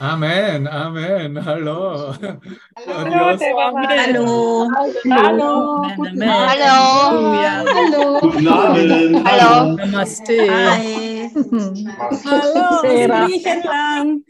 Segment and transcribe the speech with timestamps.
[0.00, 2.14] Amen, Amen, hallo.
[2.86, 3.36] Hallo,
[3.88, 4.70] Hallo.
[5.10, 5.82] Hallo.
[6.20, 6.72] Hallo.
[7.74, 8.20] Hallo.
[8.20, 9.26] Guten Abend.
[9.26, 9.74] Hallo.
[9.74, 10.38] Namaste.
[10.48, 11.30] Hi.
[12.24, 13.26] Hallo.
[13.26, 14.22] Griechenland.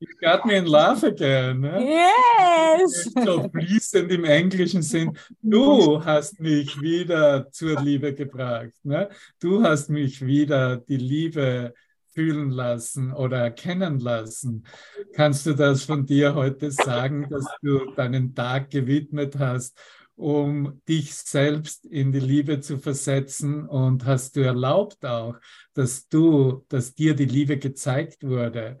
[0.00, 1.60] You got me in love again.
[1.60, 1.84] Ne?
[1.84, 3.10] Yes.
[3.22, 5.18] So fließend im Englischen sind.
[5.42, 8.72] Du hast mich wieder zur Liebe gebracht.
[8.82, 9.10] Ne?
[9.38, 11.74] Du hast mich wieder die Liebe
[12.18, 14.64] fühlen lassen oder erkennen lassen.
[15.12, 19.78] Kannst du das von dir heute sagen, dass du deinen Tag gewidmet hast,
[20.16, 25.36] um dich selbst in die Liebe zu versetzen und hast du erlaubt auch,
[25.74, 28.78] dass du, dass dir die Liebe gezeigt wurde?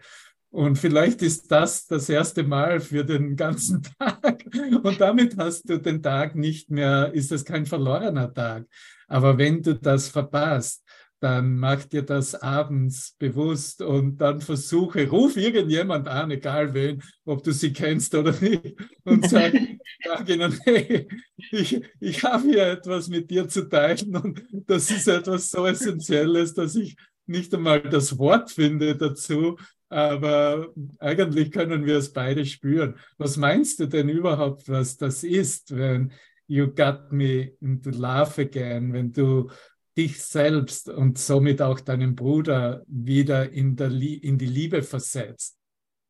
[0.50, 4.46] Und vielleicht ist das das erste Mal für den ganzen Tag.
[4.82, 8.64] Und damit hast du den Tag nicht mehr, ist es kein verlorener Tag.
[9.06, 10.82] Aber wenn du das verpasst,
[11.20, 17.42] dann mach dir das abends bewusst und dann versuche, ruf irgendjemand an, egal wen, ob
[17.42, 19.52] du sie kennst oder nicht, und sag,
[20.04, 21.08] sag ihnen, hey,
[21.50, 26.54] ich, ich habe hier etwas mit dir zu teilen und das ist etwas so Essentielles,
[26.54, 29.56] dass ich nicht einmal das Wort finde dazu,
[29.88, 32.94] aber eigentlich können wir es beide spüren.
[33.16, 36.12] Was meinst du denn überhaupt, was das ist, wenn
[36.46, 39.50] you got me into love again, wenn du
[39.98, 45.58] dich selbst und somit auch deinen Bruder wieder in, in die Liebe versetzt.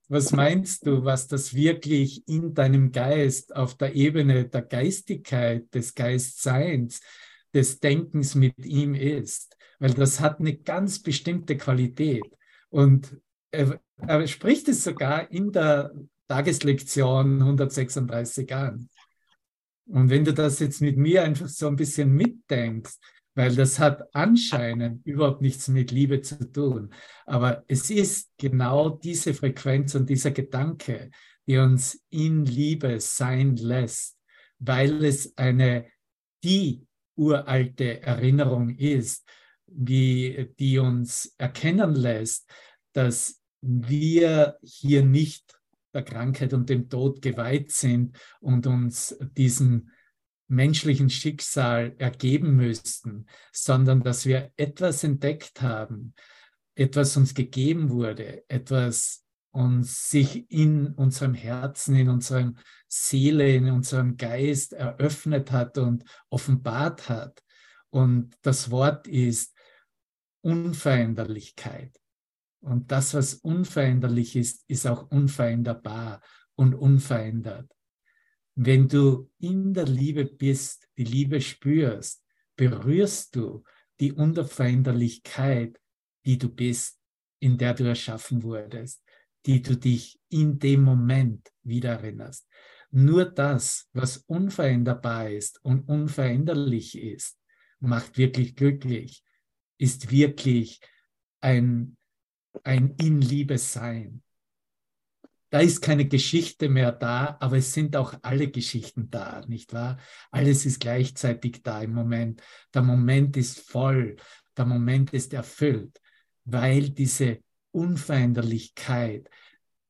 [0.08, 5.94] Was meinst du, was das wirklich in deinem Geist auf der Ebene der Geistigkeit, des
[5.94, 7.00] Geistseins,
[7.54, 9.56] des Denkens mit ihm ist?
[9.78, 12.24] Weil das hat eine ganz bestimmte Qualität.
[12.68, 13.18] Und
[13.50, 15.92] er, er spricht es sogar in der
[16.26, 18.88] Tageslektion 136 an.
[19.86, 22.98] Und wenn du das jetzt mit mir einfach so ein bisschen mitdenkst,
[23.38, 26.92] weil das hat anscheinend überhaupt nichts mit Liebe zu tun.
[27.24, 31.12] Aber es ist genau diese Frequenz und dieser Gedanke,
[31.46, 34.18] die uns in Liebe sein lässt,
[34.58, 35.86] weil es eine,
[36.42, 36.84] die
[37.14, 39.24] uralte Erinnerung ist,
[39.68, 42.50] wie, die uns erkennen lässt,
[42.92, 45.60] dass wir hier nicht
[45.94, 49.92] der Krankheit und dem Tod geweiht sind und uns diesen
[50.48, 56.14] menschlichen Schicksal ergeben müssten, sondern dass wir etwas entdeckt haben,
[56.74, 62.52] etwas uns gegeben wurde, etwas uns sich in unserem Herzen, in unserer
[62.86, 67.42] Seele, in unserem Geist eröffnet hat und offenbart hat.
[67.90, 69.54] Und das Wort ist
[70.42, 71.98] Unveränderlichkeit.
[72.60, 76.20] Und das, was unveränderlich ist, ist auch unveränderbar
[76.54, 77.72] und unverändert.
[78.60, 82.24] Wenn du in der Liebe bist, die Liebe spürst,
[82.56, 83.62] berührst du
[84.00, 85.80] die Unveränderlichkeit,
[86.24, 86.98] die du bist,
[87.38, 89.00] in der du erschaffen wurdest,
[89.46, 92.48] die du dich in dem Moment wieder erinnerst.
[92.90, 97.38] Nur das, was unveränderbar ist und unveränderlich ist,
[97.78, 99.22] macht wirklich glücklich,
[99.78, 100.80] ist wirklich
[101.40, 101.96] ein,
[102.64, 104.24] ein in Liebe sein
[105.50, 109.98] da ist keine Geschichte mehr da, aber es sind auch alle Geschichten da, nicht wahr?
[110.30, 112.42] Alles ist gleichzeitig da im Moment.
[112.74, 114.16] Der Moment ist voll,
[114.56, 116.00] der Moment ist erfüllt,
[116.44, 117.38] weil diese
[117.70, 119.30] Unveränderlichkeit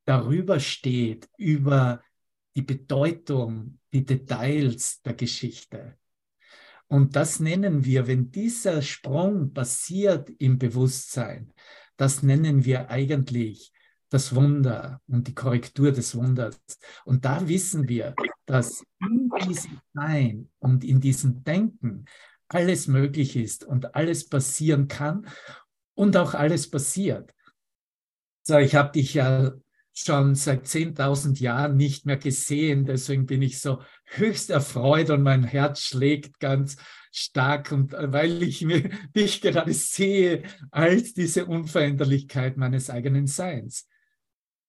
[0.04, 2.02] darüber steht, über
[2.54, 5.98] die Bedeutung, die Details der Geschichte.
[6.86, 11.52] Und das nennen wir, wenn dieser Sprung passiert im Bewusstsein,
[11.96, 13.72] das nennen wir eigentlich
[14.10, 16.58] das Wunder und die Korrektur des Wunders.
[17.04, 18.14] Und da wissen wir,
[18.46, 22.06] dass in diesem Sein und in diesem Denken
[22.48, 25.26] alles möglich ist und alles passieren kann
[25.94, 27.34] und auch alles passiert.
[28.42, 29.52] So, ich habe dich ja
[29.92, 35.42] schon seit 10.000 Jahren nicht mehr gesehen, deswegen bin ich so höchst erfreut und mein
[35.42, 36.76] Herz schlägt ganz
[37.10, 43.88] stark und äh, weil ich mir, dich gerade sehe als diese Unveränderlichkeit meines eigenen Seins.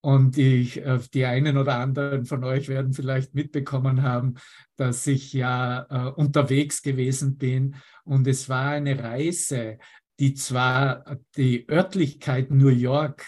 [0.02, 4.36] Und ich, äh, die einen oder anderen von euch werden vielleicht mitbekommen haben,
[4.78, 7.76] dass ich ja äh, unterwegs gewesen bin.
[8.06, 9.78] Und es war eine Reise,
[10.20, 13.26] die zwar die Örtlichkeit New York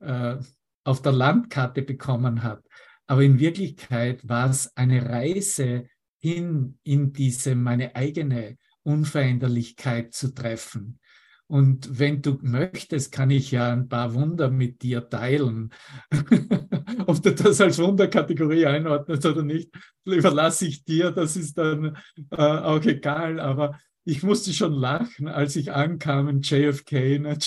[0.00, 0.36] äh,
[0.84, 2.62] auf der Landkarte bekommen hat,
[3.06, 5.88] aber in Wirklichkeit war es eine Reise
[6.20, 10.98] hin in diese meine eigene Unveränderlichkeit zu treffen.
[11.54, 15.72] Und wenn du möchtest, kann ich ja ein paar Wunder mit dir teilen.
[17.06, 19.70] Ob du das als Wunderkategorie einordnest oder nicht,
[20.04, 21.12] überlasse ich dir.
[21.12, 21.96] Das ist dann
[22.32, 23.38] äh, auch egal.
[23.38, 27.20] Aber ich musste schon lachen, als ich ankam in JFK.
[27.20, 27.38] Ne?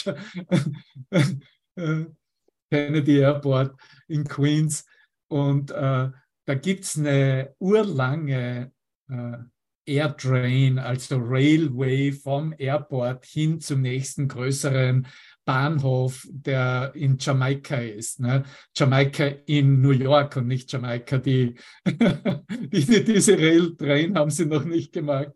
[1.75, 2.05] Äh,
[2.71, 3.75] Kennedy Airport
[4.07, 4.85] in Queens.
[5.27, 6.09] Und äh,
[6.45, 8.71] da gibt es eine urlange
[9.09, 9.37] äh,
[9.87, 15.07] Airtrain, also Railway vom Airport hin zum nächsten größeren
[15.45, 18.19] Bahnhof, der in Jamaika ist.
[18.19, 18.43] Ne?
[18.75, 21.17] Jamaika in New York und nicht Jamaika.
[21.17, 21.55] Die,
[21.85, 25.31] die, diese Railtrain haben sie noch nicht gemacht.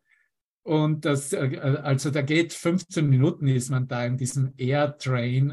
[0.63, 5.51] Und das, äh, also da geht 15 Minuten ist man da in diesem Airtrain,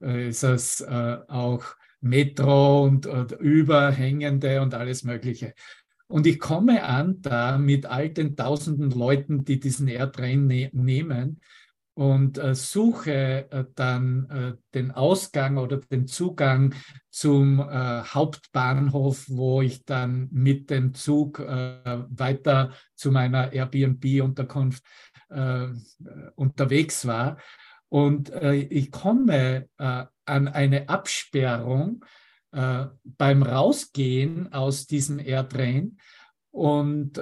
[0.00, 1.64] äh, ist es äh, auch
[2.00, 5.54] Metro und, und Überhängende und alles Mögliche.
[6.08, 11.40] Und ich komme an da mit all den tausenden Leuten, die diesen Airtrain ne nehmen
[11.98, 16.72] und äh, suche äh, dann äh, den Ausgang oder den Zugang
[17.10, 24.84] zum äh, Hauptbahnhof, wo ich dann mit dem Zug äh, weiter zu meiner Airbnb-Unterkunft
[25.28, 25.66] äh,
[26.36, 27.38] unterwegs war.
[27.90, 32.04] Und ich komme an eine Absperrung
[32.50, 35.98] beim Rausgehen aus diesem Airtrain.
[36.50, 37.18] Und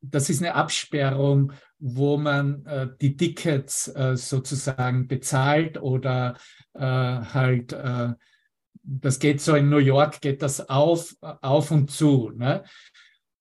[0.00, 6.36] das ist eine Absperrung, wo man äh, die Tickets äh, sozusagen bezahlt oder
[6.74, 8.12] äh, halt, äh,
[8.82, 12.30] das geht so in New York, geht das auf, auf und zu.
[12.34, 12.64] Ne?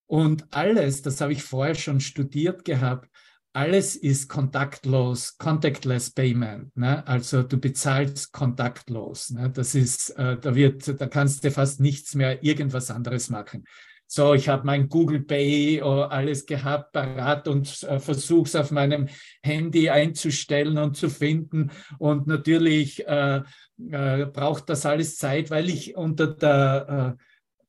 [0.06, 3.10] Und alles, das habe ich vorher schon studiert gehabt,
[3.58, 6.78] alles ist kontaktlos, contactless payment.
[6.78, 7.06] Ne?
[7.08, 9.32] Also du bezahlst kontaktlos.
[9.32, 9.50] Ne?
[9.50, 13.66] Das ist, äh, da wird, da kannst du fast nichts mehr irgendwas anderes machen.
[14.06, 18.70] So, ich habe mein Google Pay oh, alles gehabt, parat und äh, versuche es auf
[18.70, 19.08] meinem
[19.42, 21.72] Handy einzustellen und zu finden.
[21.98, 23.42] Und natürlich äh,
[23.90, 27.24] äh, braucht das alles Zeit, weil ich unter der äh,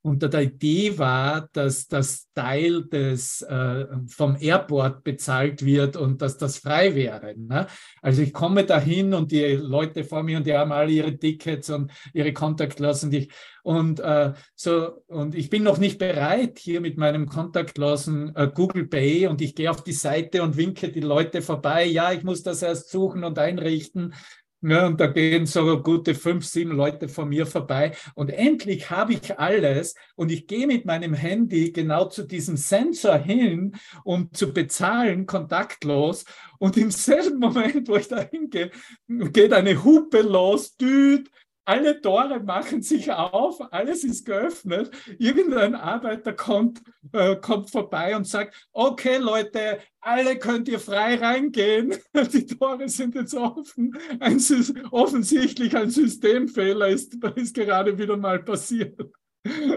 [0.08, 6.38] unter der Idee war, dass das Teil des, äh, vom Airport bezahlt wird und dass
[6.38, 7.34] das frei wäre.
[7.36, 7.66] Ne?
[8.00, 11.70] Also ich komme dahin und die Leute vor mir und die haben alle ihre Tickets
[11.70, 13.10] und ihre Kontaktlosen.
[13.10, 13.28] Und ich,
[13.62, 18.86] und, äh, so, und ich bin noch nicht bereit hier mit meinem kontaktlosen äh, Google
[18.86, 21.84] Pay und ich gehe auf die Seite und winke die Leute vorbei.
[21.84, 24.14] Ja, ich muss das erst suchen und einrichten.
[24.60, 27.92] Ja, und da gehen so gute fünf, sieben Leute von mir vorbei.
[28.14, 29.94] Und endlich habe ich alles.
[30.16, 36.24] Und ich gehe mit meinem Handy genau zu diesem Sensor hin, um zu bezahlen, kontaktlos.
[36.58, 38.72] Und im selben Moment, wo ich da hingehe,
[39.06, 41.30] geht eine Hupe los, düt,
[41.68, 44.90] alle Tore machen sich auf, alles ist geöffnet.
[45.18, 46.80] Irgendein Arbeiter kommt,
[47.12, 51.94] äh, kommt vorbei und sagt, okay Leute, alle könnt ihr frei reingehen.
[52.32, 53.94] Die Tore sind jetzt offen.
[54.18, 54.42] Ein,
[54.90, 58.98] offensichtlich ein Systemfehler ist, ist gerade wieder mal passiert.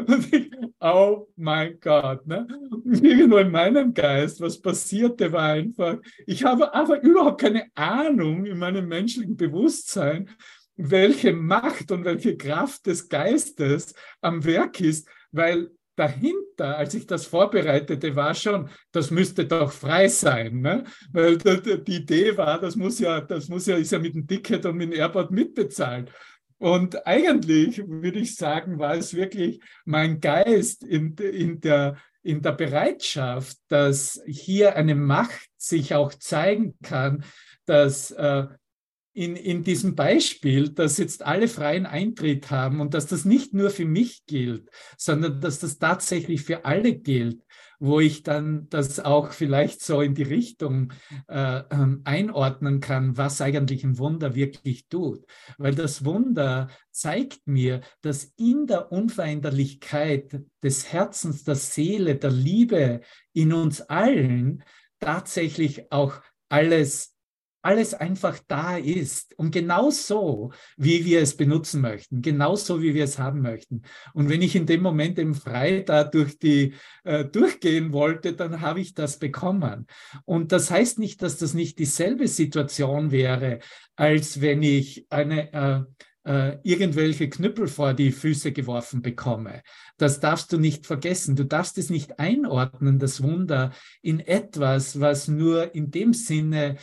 [0.08, 0.50] Und ich,
[0.80, 2.48] oh mein Gott, ne?
[2.86, 8.58] irgendwo in meinem Geist, was passierte, war einfach, ich habe einfach überhaupt keine Ahnung in
[8.58, 10.30] meinem menschlichen Bewusstsein,
[10.76, 17.26] welche Macht und welche Kraft des Geistes am Werk ist, weil dahinter, als ich das
[17.26, 20.84] vorbereitete, war schon, das müsste doch frei sein, ne?
[21.12, 24.66] weil die Idee war, das muss ja, das muss ja, ist ja mit dem Ticket
[24.66, 26.12] und mit dem Airport mitbezahlt.
[26.58, 32.52] Und eigentlich würde ich sagen, war es wirklich mein Geist in, in, der, in der
[32.52, 37.24] Bereitschaft, dass hier eine Macht sich auch zeigen kann,
[37.66, 38.46] dass äh,
[39.14, 43.70] in, in diesem Beispiel, dass jetzt alle freien Eintritt haben und dass das nicht nur
[43.70, 47.44] für mich gilt, sondern dass das tatsächlich für alle gilt,
[47.80, 50.94] wo ich dann das auch vielleicht so in die Richtung
[51.28, 55.26] äh, ähm, einordnen kann, was eigentlich ein Wunder wirklich tut.
[55.58, 63.02] Weil das Wunder zeigt mir, dass in der Unveränderlichkeit des Herzens, der Seele, der Liebe
[63.34, 64.64] in uns allen
[65.00, 67.16] tatsächlich auch alles
[67.62, 73.04] alles einfach da ist und genau so, wie wir es benutzen möchten, genauso wie wir
[73.04, 73.84] es haben möchten.
[74.14, 78.62] Und wenn ich in dem Moment eben frei da durch die äh, durchgehen wollte, dann
[78.62, 79.88] habe ich das bekommen.
[80.26, 83.60] Und das heißt nicht, dass das nicht dieselbe Situation wäre,
[83.96, 85.82] als wenn ich eine äh,
[86.24, 89.64] äh, irgendwelche Knüppel vor die Füße geworfen bekomme.
[89.98, 91.36] Das darfst du nicht vergessen.
[91.36, 96.78] Du darfst es nicht einordnen, das Wunder, in etwas, was nur in dem Sinne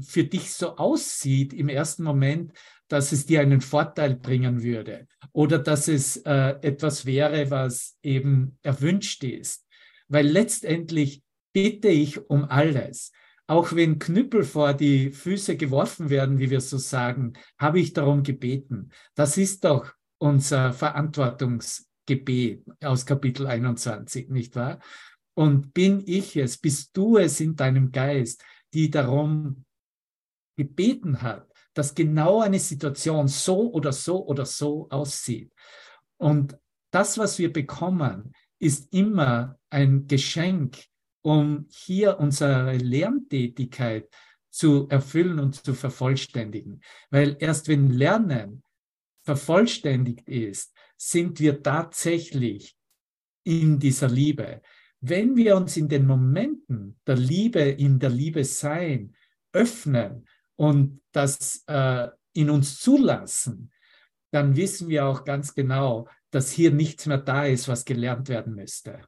[0.00, 2.52] für dich so aussieht im ersten Moment,
[2.88, 8.58] dass es dir einen Vorteil bringen würde oder dass es äh, etwas wäre, was eben
[8.62, 9.66] erwünscht ist.
[10.08, 13.12] Weil letztendlich bitte ich um alles.
[13.46, 18.22] Auch wenn Knüppel vor die Füße geworfen werden, wie wir so sagen, habe ich darum
[18.22, 18.90] gebeten.
[19.14, 24.80] Das ist doch unser Verantwortungsgebet aus Kapitel 21, nicht wahr?
[25.34, 28.42] Und bin ich es, bist du es in deinem Geist,
[28.74, 29.64] die darum
[30.56, 35.52] gebeten hat, dass genau eine Situation so oder so oder so aussieht.
[36.16, 36.56] Und
[36.90, 40.84] das, was wir bekommen, ist immer ein Geschenk,
[41.22, 44.08] um hier unsere Lerntätigkeit
[44.50, 46.80] zu erfüllen und zu vervollständigen.
[47.10, 48.62] Weil erst wenn Lernen
[49.24, 52.76] vervollständigt ist, sind wir tatsächlich
[53.42, 54.62] in dieser Liebe.
[55.06, 59.14] Wenn wir uns in den Momenten der Liebe, in der Liebe sein,
[59.52, 63.70] öffnen und das äh, in uns zulassen,
[64.30, 68.54] dann wissen wir auch ganz genau, dass hier nichts mehr da ist, was gelernt werden
[68.54, 69.02] müsste.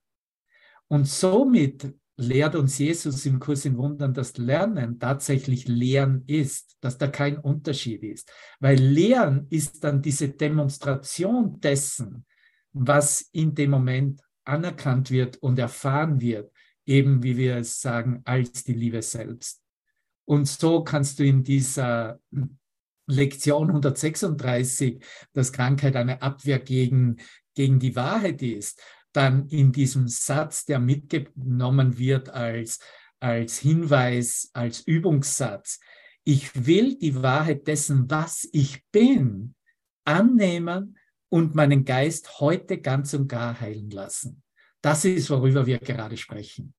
[0.87, 6.99] Und somit lehrt uns Jesus im Kurs in Wundern, dass Lernen tatsächlich Lehren ist, dass
[6.99, 8.31] da kein Unterschied ist.
[8.61, 12.27] Weil Lehren ist dann diese Demonstration dessen,
[12.75, 16.53] was in dem Moment anerkannt wird und erfahren wird,
[16.85, 19.61] eben wie wir es sagen, als die Liebe selbst.
[20.25, 22.21] Und so kannst du in dieser
[23.07, 27.17] Lektion 136, dass Krankheit eine Abwehr gegen,
[27.55, 32.81] gegen die Wahrheit ist, dann in diesem Satz, der mitgenommen wird als,
[33.21, 35.81] als Hinweis, als Übungssatz,
[36.25, 39.55] ich will die Wahrheit dessen, was ich bin,
[40.05, 40.99] annehmen
[41.29, 44.43] und meinen Geist heute ganz und gar heilen lassen.
[44.81, 46.75] Das ist, worüber wir gerade sprechen.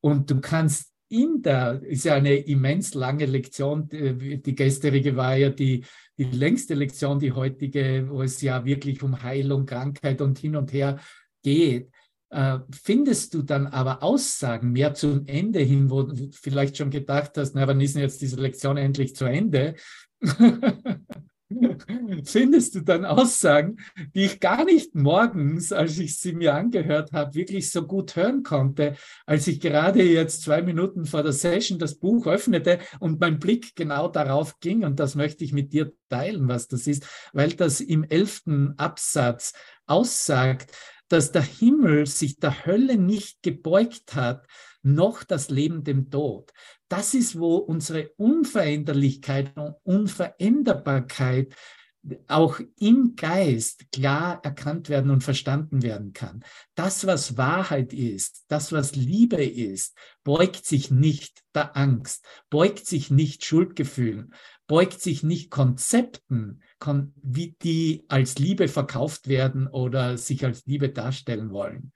[0.00, 5.50] Und du kannst in der, ist ja eine immens lange Lektion, die gestrige war ja
[5.50, 5.84] die,
[6.16, 10.72] die längste Lektion, die heutige, wo es ja wirklich um Heilung, Krankheit und hin und
[10.72, 11.00] her
[11.42, 11.90] geht.
[12.30, 17.32] Äh, findest du dann aber Aussagen mehr zum Ende hin, wo du vielleicht schon gedacht
[17.36, 19.74] hast, na, wann ist denn jetzt diese Lektion endlich zu Ende?
[22.24, 23.76] findest du dann Aussagen,
[24.14, 28.42] die ich gar nicht morgens, als ich sie mir angehört habe, wirklich so gut hören
[28.42, 33.38] konnte, als ich gerade jetzt zwei Minuten vor der Session das Buch öffnete und mein
[33.38, 34.84] Blick genau darauf ging.
[34.84, 39.52] Und das möchte ich mit dir teilen, was das ist, weil das im elften Absatz
[39.86, 40.72] aussagt,
[41.08, 44.46] dass der Himmel sich der Hölle nicht gebeugt hat,
[44.82, 46.52] noch das Leben dem Tod.
[46.92, 51.56] Das ist, wo unsere Unveränderlichkeit und Unveränderbarkeit
[52.28, 56.44] auch im Geist klar erkannt werden und verstanden werden kann.
[56.74, 63.10] Das, was Wahrheit ist, das, was Liebe ist, beugt sich nicht der Angst, beugt sich
[63.10, 64.34] nicht Schuldgefühlen,
[64.66, 66.60] beugt sich nicht Konzepten,
[67.22, 71.94] wie die als Liebe verkauft werden oder sich als Liebe darstellen wollen.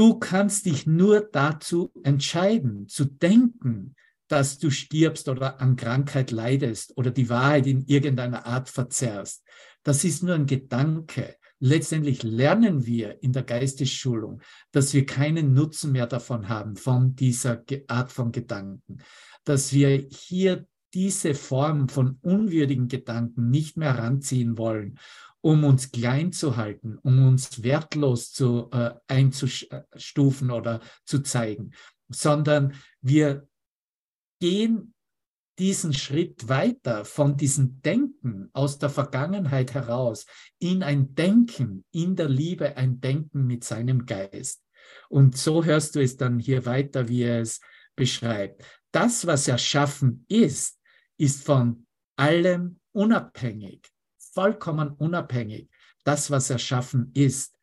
[0.00, 3.94] Du kannst dich nur dazu entscheiden, zu denken,
[4.28, 9.44] dass du stirbst oder an Krankheit leidest oder die Wahrheit in irgendeiner Art verzerrst.
[9.82, 11.36] Das ist nur ein Gedanke.
[11.58, 14.40] Letztendlich lernen wir in der Geistesschulung,
[14.72, 19.02] dass wir keinen Nutzen mehr davon haben, von dieser Art von Gedanken,
[19.44, 24.98] dass wir hier diese Form von unwürdigen Gedanken nicht mehr heranziehen wollen
[25.40, 31.72] um uns klein zu halten, um uns wertlos zu, äh, einzustufen oder zu zeigen,
[32.08, 33.48] sondern wir
[34.40, 34.94] gehen
[35.58, 40.26] diesen Schritt weiter von diesem Denken aus der Vergangenheit heraus
[40.58, 44.62] in ein Denken in der Liebe, ein Denken mit seinem Geist.
[45.08, 47.60] Und so hörst du es dann hier weiter, wie er es
[47.94, 48.64] beschreibt.
[48.90, 50.79] Das, was erschaffen ist,
[51.20, 51.86] ist von
[52.16, 53.82] allem unabhängig
[54.32, 55.68] vollkommen unabhängig,
[56.04, 57.56] das, was erschaffen ist.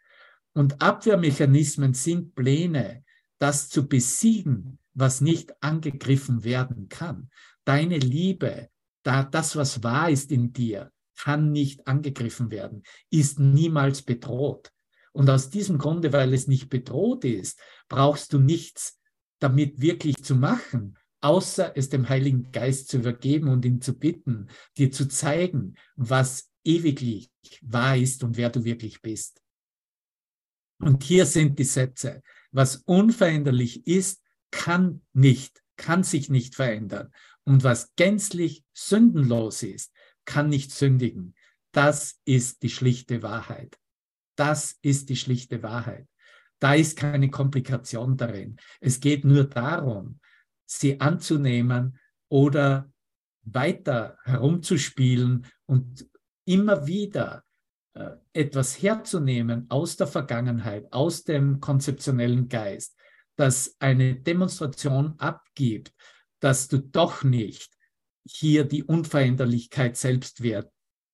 [0.54, 3.04] Und Abwehrmechanismen sind Pläne,
[3.40, 7.30] das zu besiegen, was nicht angegriffen werden kann.
[7.64, 8.70] Deine Liebe,
[9.04, 14.72] da das, was wahr ist in dir, kann nicht angegriffen werden, ist niemals bedroht.
[15.14, 17.60] Und aus diesem Grunde, weil es nicht bedroht ist,
[17.90, 19.00] brauchst du nichts
[19.40, 24.48] damit wirklich zu machen, außer es dem Heiligen Geist zu übergeben und ihn zu bitten,
[24.78, 27.30] dir zu zeigen, was ewiglich
[27.62, 29.42] wahr ist und wer du wirklich bist.
[30.80, 32.22] Und hier sind die Sätze.
[32.52, 34.22] Was unveränderlich ist,
[34.52, 37.12] kann nicht, kann sich nicht verändern.
[37.44, 39.94] Und was gänzlich sündenlos ist,
[40.26, 41.36] kann nicht sündigen.
[41.72, 43.78] Das ist die schlichte Wahrheit.
[44.36, 46.08] Das ist die schlichte Wahrheit.
[46.60, 48.58] Da ist keine Komplikation darin.
[48.80, 50.20] Es geht nur darum,
[50.68, 51.98] sie anzunehmen
[52.30, 52.92] oder
[53.42, 56.06] weiter herumzuspielen und
[56.46, 57.44] immer wieder
[57.94, 62.96] äh, etwas herzunehmen aus der Vergangenheit, aus dem konzeptionellen Geist,
[63.38, 65.94] das eine Demonstration abgibt,
[66.40, 67.74] dass du doch nicht
[68.26, 70.72] hier die Unveränderlichkeit selbst wert,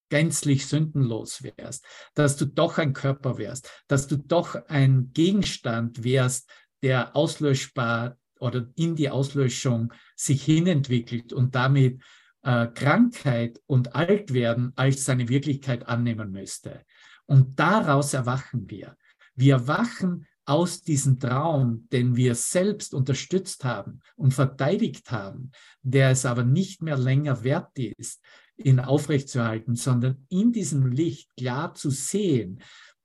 [0.09, 6.49] gänzlich sündenlos wärst, dass du doch ein Körper wärst, dass du doch ein Gegenstand wärst,
[6.81, 12.01] der auslöschbar oder in die Auslöschung sich hinentwickelt und damit
[12.43, 16.83] äh, Krankheit und Altwerden als seine Wirklichkeit annehmen müsste.
[17.25, 18.97] Und daraus erwachen wir.
[19.35, 26.25] Wir erwachen aus diesem Traum, den wir selbst unterstützt haben und verteidigt haben, der es
[26.25, 28.21] aber nicht mehr länger wert ist,
[28.57, 32.61] ihn aufrechtzuerhalten, sondern in diesem Licht klar zu sehen,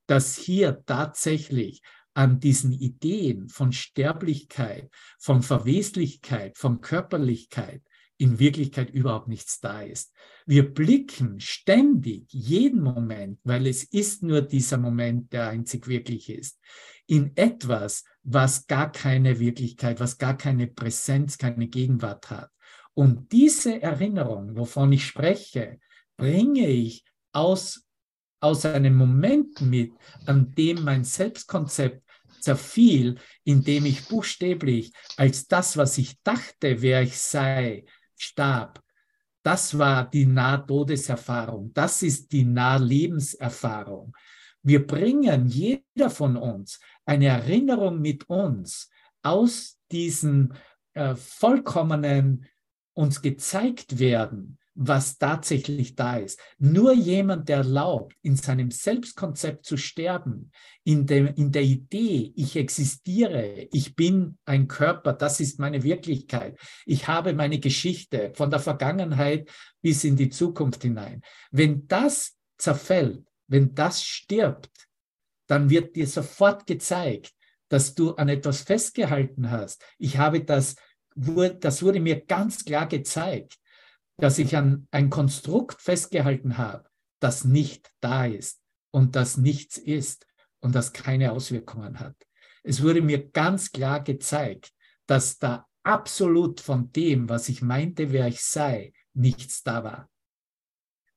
[0.06, 1.82] dass hier tatsächlich
[2.18, 7.80] an diesen Ideen von Sterblichkeit, von Verweslichkeit, von Körperlichkeit
[8.16, 10.12] in Wirklichkeit überhaupt nichts da ist.
[10.44, 16.58] Wir blicken ständig, jeden Moment, weil es ist nur dieser Moment, der einzig wirklich ist,
[17.06, 22.50] in etwas, was gar keine Wirklichkeit, was gar keine Präsenz, keine Gegenwart hat.
[22.94, 25.78] Und diese Erinnerung, wovon ich spreche,
[26.16, 27.84] bringe ich aus,
[28.40, 29.92] aus einem Moment mit,
[30.26, 32.07] an dem mein Selbstkonzept
[32.40, 37.84] zerfiel, indem ich buchstäblich als das, was ich dachte, wer ich sei,
[38.16, 38.82] starb.
[39.42, 41.72] Das war die Nahtodeserfahrung.
[41.72, 44.14] Das ist die Nahlebenserfahrung.
[44.62, 48.90] Wir bringen, jeder von uns, eine Erinnerung mit uns
[49.22, 50.52] aus diesem
[50.94, 52.46] äh, vollkommenen
[52.92, 56.38] uns gezeigt werden, was tatsächlich da ist.
[56.58, 60.52] Nur jemand, der erlaubt, in seinem Selbstkonzept zu sterben,
[60.84, 66.56] in, dem, in der Idee, ich existiere, ich bin ein Körper, das ist meine Wirklichkeit,
[66.86, 69.50] ich habe meine Geschichte von der Vergangenheit
[69.82, 71.22] bis in die Zukunft hinein.
[71.50, 74.70] Wenn das zerfällt, wenn das stirbt,
[75.48, 77.32] dann wird dir sofort gezeigt,
[77.68, 79.84] dass du an etwas festgehalten hast.
[79.98, 80.76] Ich habe das,
[81.16, 83.58] das wurde mir ganz klar gezeigt
[84.18, 86.88] dass ich an ein Konstrukt festgehalten habe,
[87.20, 88.60] das nicht da ist
[88.90, 90.26] und das nichts ist
[90.60, 92.16] und das keine Auswirkungen hat.
[92.64, 94.72] Es wurde mir ganz klar gezeigt,
[95.06, 100.10] dass da absolut von dem, was ich meinte, wer ich sei, nichts da war.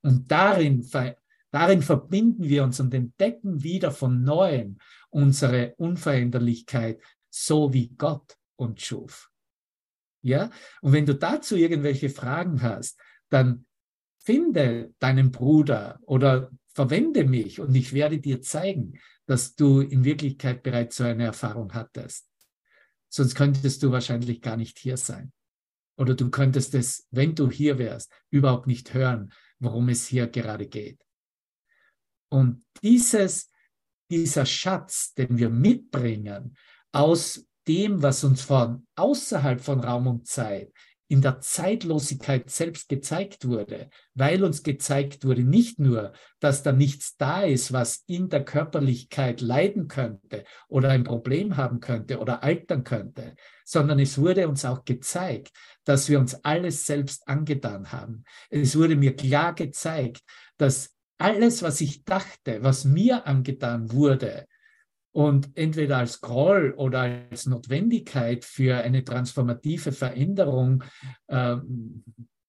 [0.03, 0.87] Und darin,
[1.51, 4.77] darin verbinden wir uns und entdecken wieder von neuem
[5.09, 9.30] unsere Unveränderlichkeit, so wie Gott uns schuf.
[10.21, 10.49] Ja?
[10.81, 13.65] Und wenn du dazu irgendwelche Fragen hast, dann
[14.23, 20.63] finde deinen Bruder oder verwende mich und ich werde dir zeigen, dass du in Wirklichkeit
[20.63, 22.27] bereits so eine Erfahrung hattest.
[23.09, 25.33] Sonst könntest du wahrscheinlich gar nicht hier sein.
[25.97, 30.67] Oder du könntest es, wenn du hier wärst, überhaupt nicht hören, worum es hier gerade
[30.67, 30.99] geht.
[32.29, 33.51] Und dieses,
[34.09, 36.55] dieser Schatz, den wir mitbringen
[36.91, 40.71] aus dem, was uns von außerhalb von Raum und Zeit
[41.11, 47.17] in der Zeitlosigkeit selbst gezeigt wurde, weil uns gezeigt wurde, nicht nur, dass da nichts
[47.17, 52.85] da ist, was in der Körperlichkeit leiden könnte oder ein Problem haben könnte oder altern
[52.85, 55.51] könnte, sondern es wurde uns auch gezeigt,
[55.83, 58.23] dass wir uns alles selbst angetan haben.
[58.49, 60.21] Es wurde mir klar gezeigt,
[60.57, 64.47] dass alles, was ich dachte, was mir angetan wurde,
[65.11, 70.83] und entweder als Groll oder als Notwendigkeit für eine transformative Veränderung
[71.27, 71.57] äh,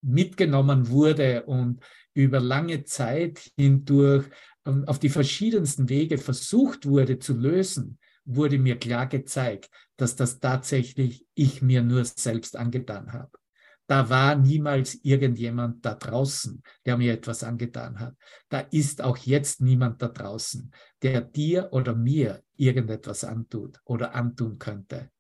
[0.00, 1.80] mitgenommen wurde und
[2.14, 4.26] über lange Zeit hindurch
[4.66, 10.38] ähm, auf die verschiedensten Wege versucht wurde zu lösen, wurde mir klar gezeigt, dass das
[10.38, 13.41] tatsächlich ich mir nur selbst angetan habe
[13.86, 18.14] da war niemals irgendjemand da draußen, der mir etwas angetan hat.
[18.48, 24.58] Da ist auch jetzt niemand da draußen, der dir oder mir irgendetwas antut oder antun
[24.58, 25.10] könnte.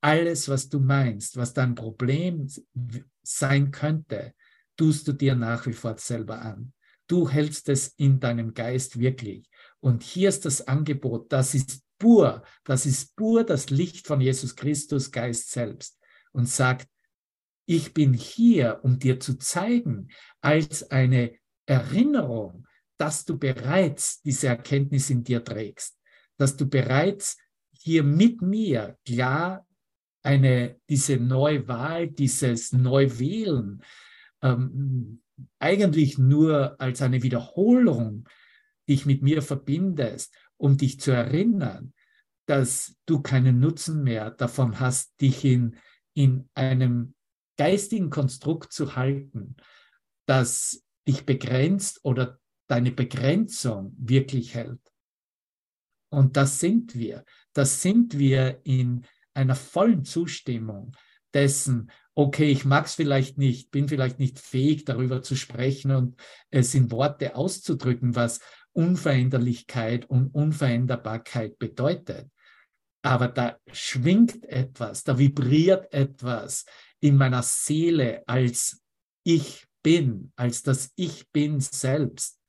[0.00, 2.48] Alles, was du meinst, was dein Problem
[3.22, 4.34] sein könnte,
[4.76, 6.72] tust du dir nach wie vor selber an.
[7.06, 9.48] Du hältst es in deinem Geist wirklich.
[9.80, 14.56] Und hier ist das Angebot, das ist pur, das ist pur das Licht von Jesus
[14.56, 15.98] Christus Geist selbst
[16.32, 16.88] und sagt,
[17.66, 20.08] ich bin hier, um dir zu zeigen,
[20.40, 21.32] als eine
[21.66, 25.98] Erinnerung, dass du bereits diese Erkenntnis in dir trägst,
[26.38, 27.36] dass du bereits
[27.72, 29.66] hier mit mir klar
[30.22, 33.82] eine, diese Neuwahl, dieses Neuwählen,
[34.42, 35.22] ähm,
[35.58, 38.28] eigentlich nur als eine Wiederholung
[38.88, 41.92] dich mit mir verbindest, um dich zu erinnern,
[42.46, 45.76] dass du keinen Nutzen mehr davon hast, dich in,
[46.14, 47.15] in einem
[47.56, 49.56] geistigen Konstrukt zu halten,
[50.26, 54.80] das dich begrenzt oder deine Begrenzung wirklich hält.
[56.10, 57.24] Und das sind wir.
[57.52, 60.92] Das sind wir in einer vollen Zustimmung
[61.34, 66.16] dessen, okay, ich mag es vielleicht nicht, bin vielleicht nicht fähig, darüber zu sprechen und
[66.50, 68.40] es in Worte auszudrücken, was
[68.72, 72.30] Unveränderlichkeit und Unveränderbarkeit bedeutet.
[73.02, 76.64] Aber da schwingt etwas, da vibriert etwas,
[77.00, 78.82] in meiner Seele als
[79.24, 82.40] ich bin, als das Ich bin selbst,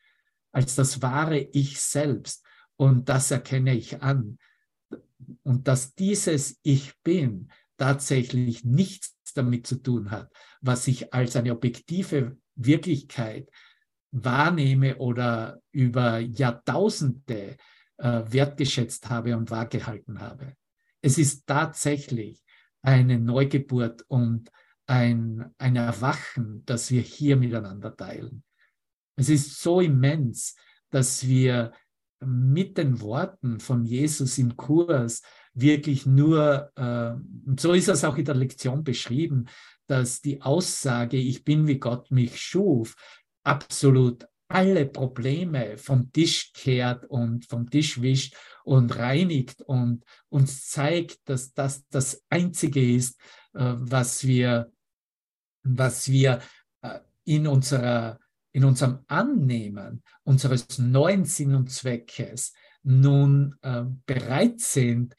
[0.52, 2.44] als das wahre Ich selbst.
[2.76, 4.38] Und das erkenne ich an.
[5.44, 10.32] Und dass dieses Ich bin tatsächlich nichts damit zu tun hat,
[10.62, 13.50] was ich als eine objektive Wirklichkeit
[14.12, 17.58] wahrnehme oder über Jahrtausende
[17.98, 20.56] äh, wertgeschätzt habe und wahrgehalten habe.
[21.02, 22.44] Es ist tatsächlich
[22.88, 24.50] eine Neugeburt und
[24.86, 28.46] ein, ein Erwachen, das wir hier miteinander teilen.
[29.18, 30.56] Es ist so immens,
[30.90, 31.74] dass wir
[32.22, 35.22] mit den Worten von Jesus im Kurs
[35.54, 37.16] wirklich nur, äh,
[37.60, 39.50] so ist es auch in der Lektion beschrieben,
[39.88, 42.96] dass die Aussage, ich bin wie Gott mich schuf,
[43.44, 48.34] absolut alle Probleme vom Tisch kehrt und vom Tisch wischt
[48.68, 53.18] und reinigt und uns zeigt, dass das das Einzige ist,
[53.54, 54.74] äh, was wir,
[55.64, 56.42] was wir
[56.82, 58.20] äh, in, unserer,
[58.52, 62.52] in unserem Annehmen unseres neuen Sinn und Zweckes
[62.84, 65.16] nun äh, bereit sind,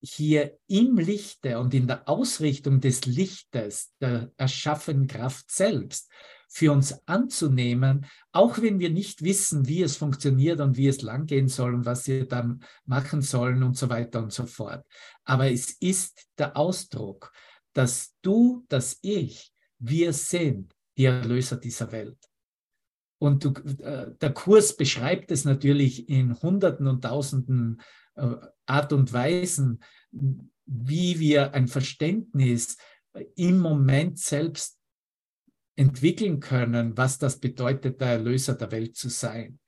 [0.00, 6.10] hier im Lichte und in der Ausrichtung des Lichtes, der erschaffenen Kraft selbst,
[6.48, 11.48] für uns anzunehmen, auch wenn wir nicht wissen, wie es funktioniert und wie es langgehen
[11.48, 14.84] soll und was wir dann machen sollen und so weiter und so fort.
[15.24, 17.32] Aber es ist der Ausdruck,
[17.74, 22.18] dass du, dass ich, wir sind die Erlöser dieser Welt.
[23.18, 23.50] Und du,
[23.82, 27.80] äh, der Kurs beschreibt es natürlich in Hunderten und Tausenden
[28.14, 29.82] äh, Art und Weisen,
[30.66, 32.76] wie wir ein Verständnis
[33.36, 34.77] im Moment selbst
[35.78, 39.60] entwickeln können, was das bedeutet, der Erlöser der Welt zu sein.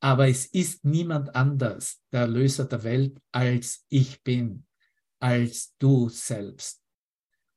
[0.00, 4.64] Aber es ist niemand anders der Erlöser der Welt, als ich bin,
[5.20, 6.80] als du selbst.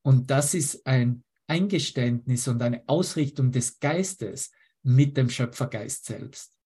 [0.01, 4.51] Und das ist ein Eingeständnis und eine Ausrichtung des Geistes
[4.83, 6.57] mit dem Schöpfergeist selbst.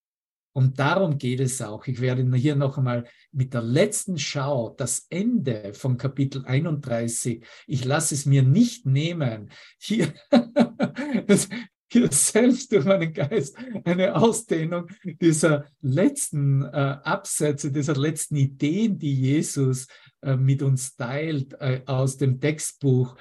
[0.56, 1.86] Und darum geht es auch.
[1.86, 7.46] Ich werde hier noch einmal mit der letzten Schau das Ende von Kapitel 31.
[7.68, 10.14] Ich lasse es mir nicht nehmen, hier,
[11.92, 19.14] hier selbst durch meinen Geist eine Ausdehnung dieser letzten äh, Absätze, dieser letzten Ideen, die
[19.14, 19.88] Jesus
[20.22, 23.18] äh, mit uns teilt äh, aus dem Textbuch.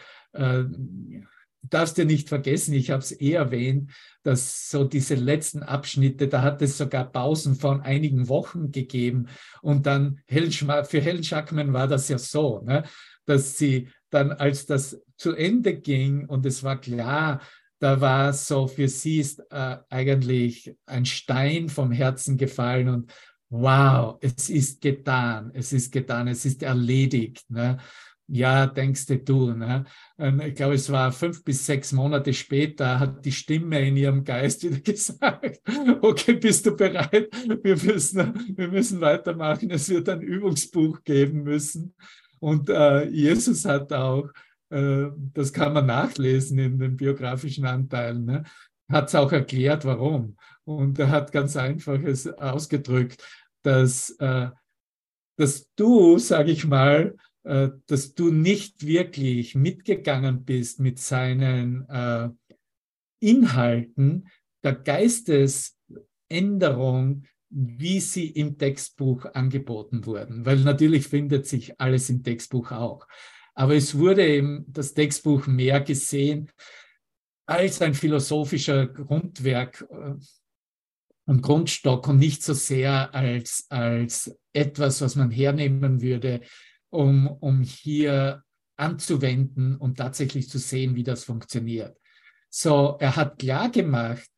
[1.71, 3.91] Darfst dir nicht vergessen, ich habe es eh erwähnt,
[4.23, 9.29] dass so diese letzten Abschnitte, da hat es sogar Pausen von einigen Wochen gegeben.
[9.63, 12.85] Und dann für Helen Schackman war das ja so, ne,
[13.27, 17.41] dass sie dann, als das zu Ende ging und es war klar,
[17.79, 23.13] da war so für sie ist äh, eigentlich ein Stein vom Herzen gefallen und
[23.51, 27.49] wow, es ist getan, es ist getan, es ist erledigt.
[27.51, 27.79] Ne?
[28.27, 29.53] Ja, denkst du.
[29.53, 29.85] Ne?
[30.19, 34.25] Ähm, ich glaube, es war fünf bis sechs Monate später, hat die Stimme in ihrem
[34.25, 35.61] Geist wieder gesagt,
[36.01, 37.29] okay, bist du bereit?
[37.63, 39.71] Wir müssen, wir müssen weitermachen.
[39.71, 41.95] Es wird ein Übungsbuch geben müssen.
[42.41, 44.29] Und äh, Jesus hat auch,
[44.71, 48.45] äh, das kann man nachlesen in den biografischen Anteilen, ne?
[48.91, 50.37] hat es auch erklärt, warum.
[50.65, 53.23] Und er hat ganz einfach es ausgedrückt,
[53.63, 54.49] dass, äh,
[55.37, 62.29] dass du, sage ich mal, dass du nicht wirklich mitgegangen bist mit seinen äh,
[63.21, 64.29] Inhalten
[64.63, 70.47] der Geistesänderung, wie sie im Textbuch angeboten wurden.
[70.47, 73.07] Weil natürlich findet sich alles im Textbuch auch.
[73.55, 76.51] Aber es wurde eben das Textbuch mehr gesehen
[77.47, 80.15] als ein philosophischer Grundwerk äh,
[81.27, 86.41] und Grundstock und nicht so sehr als, als etwas, was man hernehmen würde
[86.95, 88.45] um, um hier
[88.77, 91.99] anzuwenden und tatsächlich zu sehen, wie das funktioniert.
[92.51, 94.29] So, er hat klar gemacht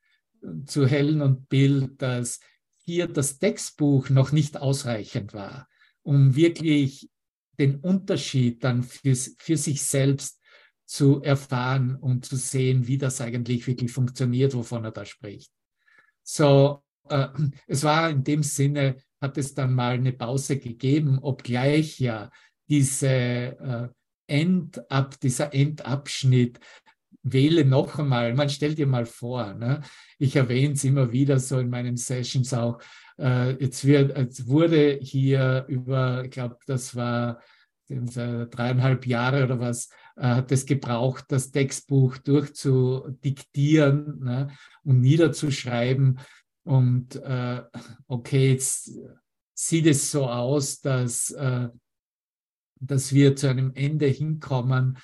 [0.42, 2.40] äh, zu Helen und Bill, dass
[2.84, 5.68] hier das Textbuch noch nicht ausreichend war,
[6.02, 7.10] um wirklich
[7.58, 10.40] den Unterschied dann für, für sich selbst
[10.86, 15.50] zu erfahren und zu sehen, wie das eigentlich wirklich funktioniert, wovon er da spricht.
[16.22, 17.28] So, äh,
[17.66, 22.30] es war in dem Sinne, hat es dann mal eine Pause gegeben, obgleich ja
[22.68, 23.88] diese äh,
[24.26, 26.58] Endab, dieser Endabschnitt,
[27.22, 29.80] wähle noch einmal, man stellt dir mal vor, ne?
[30.18, 32.80] ich erwähne es immer wieder so in meinen Sessions auch,
[33.18, 37.40] äh, jetzt, wird, jetzt wurde hier über, ich glaube, das war
[37.88, 44.48] dreieinhalb Jahre oder was, äh, hat es gebraucht, das Textbuch durchzudiktieren ne?
[44.84, 46.18] und niederzuschreiben.
[46.64, 47.62] Und äh,
[48.08, 48.92] okay, jetzt
[49.54, 51.68] sieht es so aus, dass äh,
[52.80, 54.98] dass wir zu einem Ende hinkommen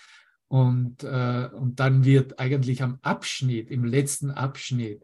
[0.53, 5.03] Und, äh, und dann wird eigentlich am Abschnitt, im letzten Abschnitt,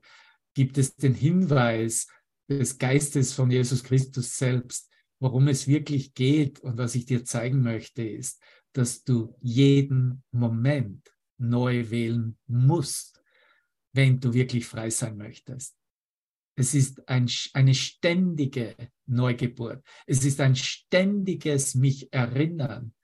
[0.52, 2.06] gibt es den Hinweis
[2.50, 7.62] des Geistes von Jesus Christus selbst, worum es wirklich geht und was ich dir zeigen
[7.62, 8.42] möchte, ist,
[8.74, 13.22] dass du jeden Moment neu wählen musst,
[13.94, 15.77] wenn du wirklich frei sein möchtest.
[16.58, 18.74] Es ist ein, eine ständige
[19.06, 19.84] Neugeburt.
[20.06, 22.94] Es ist ein ständiges mich erinnern,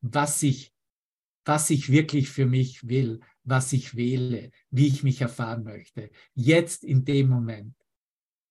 [0.00, 0.72] was ich
[1.46, 6.10] was ich wirklich für mich will, was ich wähle, wie ich mich erfahren möchte.
[6.34, 7.76] Jetzt in dem Moment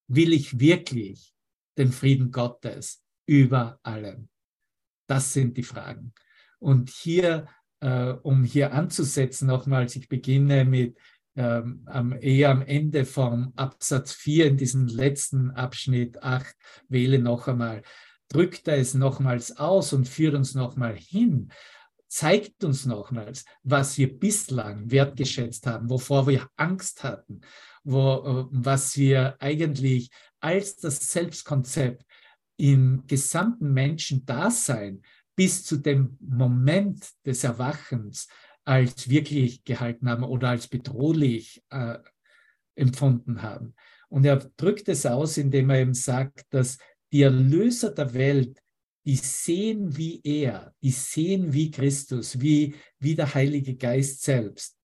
[0.07, 1.33] will ich wirklich
[1.77, 4.29] den Frieden Gottes über allem.
[5.07, 6.13] Das sind die Fragen.
[6.57, 7.47] Und hier,
[7.81, 10.97] äh, um hier anzusetzen, nochmals, ich beginne mit
[11.35, 16.55] ähm, eher am Ende vom Absatz 4 in diesem letzten Abschnitt 8,
[16.87, 17.81] wähle noch einmal,
[18.29, 21.51] drückt er es nochmals aus und führt uns nochmal hin.
[22.07, 27.41] Zeigt uns nochmals, was wir bislang wertgeschätzt haben, wovor wir Angst hatten,
[27.83, 32.05] wo, äh, was wir eigentlich als das Selbstkonzept
[32.57, 35.01] im gesamten Menschendasein
[35.35, 38.27] bis zu dem Moment des Erwachens
[38.65, 41.99] als wirklich gehalten haben oder als bedrohlich äh,
[42.75, 43.75] empfunden haben.
[44.09, 46.77] Und er drückt es aus, indem er eben sagt, dass
[47.11, 48.61] die Erlöser der Welt
[49.05, 54.77] die sehen wie er, die sehen wie Christus, wie, wie der Heilige Geist selbst.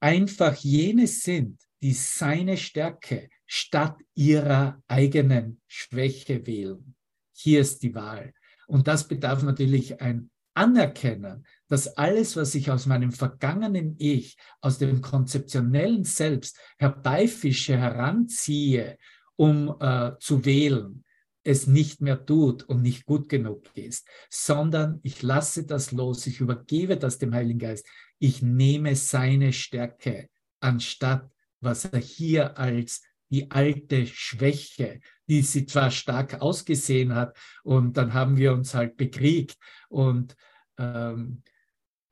[0.00, 6.96] Einfach jene sind, die seine Stärke statt ihrer eigenen Schwäche wählen.
[7.36, 8.32] Hier ist die Wahl.
[8.66, 14.78] Und das bedarf natürlich ein Anerkennen, dass alles, was ich aus meinem vergangenen Ich, aus
[14.78, 18.98] dem konzeptionellen Selbst herbeifische, heranziehe,
[19.36, 21.04] um äh, zu wählen,
[21.42, 26.40] es nicht mehr tut und nicht gut genug ist, sondern ich lasse das los, ich
[26.40, 27.86] übergebe das dem Heiligen Geist,
[28.18, 30.28] ich nehme seine Stärke
[30.60, 37.96] anstatt was er hier als die alte Schwäche, die sie zwar stark ausgesehen hat und
[37.96, 39.56] dann haben wir uns halt bekriegt
[39.88, 40.36] und
[40.80, 41.42] ähm,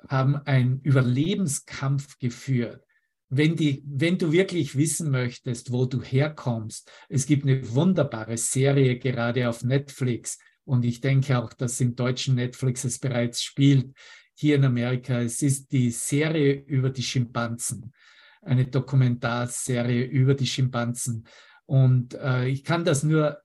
[0.08, 2.84] haben einen Überlebenskampf geführt
[3.30, 8.98] wenn, die, wenn du wirklich wissen möchtest, wo du herkommst, es gibt eine wunderbare Serie
[8.98, 13.94] gerade auf Netflix und ich denke auch, dass im deutschen Netflix es bereits spielt,
[14.34, 15.20] hier in Amerika.
[15.20, 17.92] Es ist die Serie über die Schimpansen,
[18.42, 21.26] eine Dokumentarserie über die Schimpansen.
[21.66, 23.42] Und äh, ich kann das nur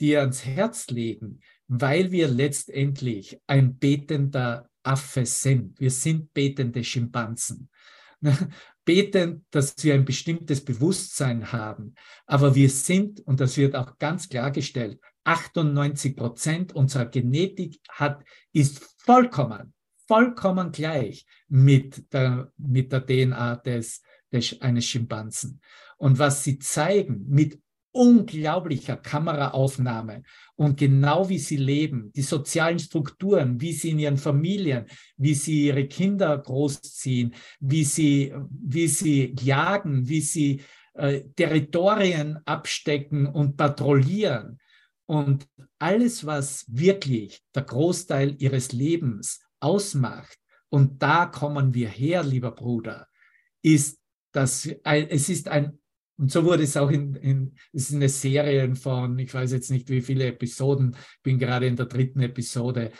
[0.00, 1.40] dir ans Herz legen,
[1.72, 5.78] weil wir letztendlich ein betender Affe sind.
[5.78, 7.68] Wir sind betende Schimpansen.
[8.84, 11.94] beten, dass wir ein bestimmtes Bewusstsein haben.
[12.26, 18.80] Aber wir sind, und das wird auch ganz klargestellt, 98 Prozent unserer Genetik hat, ist
[18.98, 19.72] vollkommen,
[20.08, 24.02] vollkommen gleich mit der, mit der DNA des,
[24.32, 25.60] des, eines Schimpansen.
[25.98, 27.60] Und was sie zeigen mit
[27.92, 30.22] unglaublicher Kameraaufnahme
[30.56, 35.66] und genau wie sie leben, die sozialen Strukturen, wie sie in ihren Familien, wie sie
[35.66, 40.62] ihre Kinder großziehen, wie sie, wie sie jagen, wie sie
[40.94, 44.58] äh, Territorien abstecken und patrouillieren.
[45.06, 45.48] Und
[45.80, 53.08] alles, was wirklich der Großteil ihres Lebens ausmacht, und da kommen wir her, lieber Bruder,
[53.60, 53.98] ist,
[54.32, 55.80] dass es ist ein
[56.20, 59.70] und so wurde es auch in, in, es ist eine Serie von, ich weiß jetzt
[59.70, 62.92] nicht wie viele Episoden, bin gerade in der dritten Episode,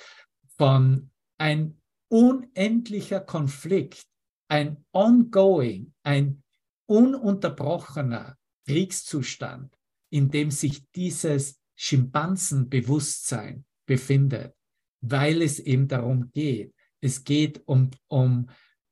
[0.56, 1.78] von ein
[2.09, 4.06] unendlicher Konflikt,
[4.48, 6.42] ein ongoing, ein
[6.87, 9.76] ununterbrochener Kriegszustand,
[10.09, 14.54] in dem sich dieses Schimpansenbewusstsein befindet,
[15.02, 16.74] weil es eben darum geht.
[17.02, 18.48] Es geht um, um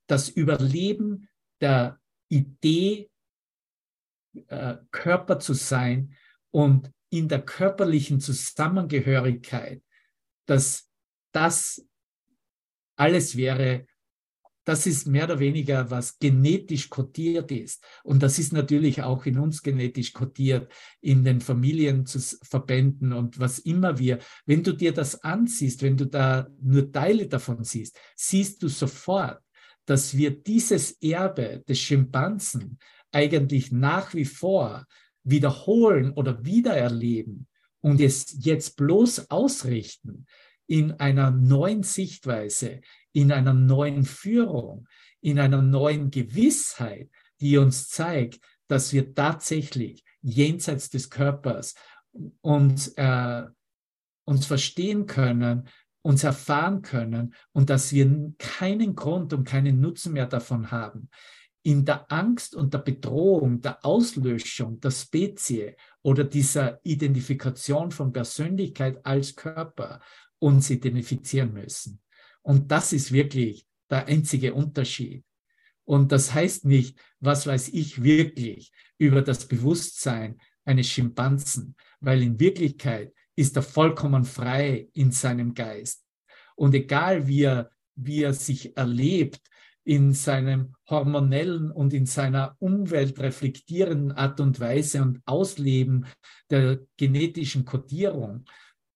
[0.06, 1.30] das Überleben
[1.62, 3.08] der Idee
[4.48, 6.14] äh, Körper zu sein
[6.51, 9.83] und in der körperlichen Zusammengehörigkeit,
[10.46, 10.88] dass
[11.33, 11.87] das
[12.96, 13.87] alles wäre,
[14.68, 17.83] das ist mehr oder weniger, was genetisch kodiert ist.
[18.05, 20.70] Und das ist natürlich auch in uns genetisch kodiert,
[21.01, 26.48] in den Familienverbänden und was immer wir, wenn du dir das ansiehst, wenn du da
[26.61, 29.40] nur Teile davon siehst, siehst du sofort,
[29.87, 32.79] dass wir dieses Erbe des Schimpansen
[33.12, 34.87] eigentlich nach wie vor
[35.25, 37.47] wiederholen oder wiedererleben
[37.81, 40.27] und es jetzt bloß ausrichten
[40.66, 42.81] in einer neuen Sichtweise,
[43.12, 44.87] in einer neuen Führung,
[45.21, 51.75] in einer neuen Gewissheit, die uns zeigt, dass wir tatsächlich jenseits des Körpers
[52.42, 53.44] uns, äh,
[54.25, 55.68] uns verstehen können
[56.03, 61.11] uns erfahren können und dass wir keinen Grund und keinen Nutzen mehr davon haben,
[61.68, 69.04] in der Angst und der Bedrohung, der Auslöschung der Spezie oder dieser Identifikation von Persönlichkeit
[69.04, 70.00] als Körper
[70.38, 72.00] uns identifizieren müssen.
[72.40, 75.22] Und das ist wirklich der einzige Unterschied.
[75.85, 82.40] Und das heißt nicht, was weiß ich wirklich über das Bewusstsein eines Schimpansen, weil in
[82.40, 86.02] Wirklichkeit ist er vollkommen frei in seinem Geist.
[86.57, 89.42] Und egal wie er, wie er sich erlebt,
[89.88, 96.05] in seinem hormonellen und in seiner Umwelt reflektierenden Art und Weise und Ausleben
[96.51, 98.44] der genetischen Kodierung,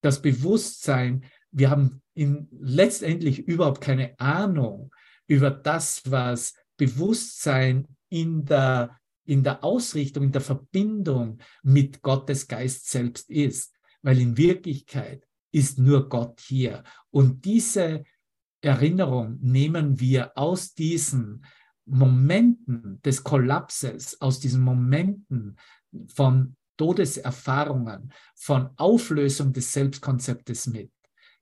[0.01, 4.93] das Bewusstsein, wir haben in, letztendlich überhaupt keine Ahnung
[5.25, 12.87] über das, was Bewusstsein in der, in der Ausrichtung, in der Verbindung mit Gottes Geist
[12.91, 13.73] selbst ist.
[14.03, 16.83] Weil in Wirklichkeit ist nur Gott hier.
[17.09, 18.03] Und diese
[18.63, 21.45] Erinnerung nehmen wir aus diesen
[21.85, 25.57] Momenten des Kollapses, aus diesen Momenten
[26.07, 30.91] von Todeserfahrungen, von Auflösung des Selbstkonzeptes mit.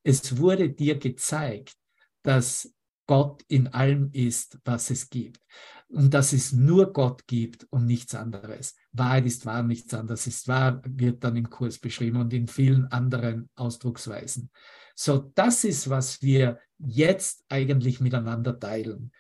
[0.04, 1.76] Es wurde dir gezeigt,
[2.24, 2.74] dass
[3.06, 5.42] Gott in allem ist, was es gibt.
[5.90, 8.76] Und dass es nur Gott gibt und nichts anderes.
[8.94, 12.88] Wahrheit ist wahr, nichts anderes ist wahr, wird dann im Kurs beschrieben und in vielen
[12.88, 14.50] anderen Ausdrucksweisen.
[14.96, 19.12] So, das ist, was wir jetzt eigentlich miteinander teilen.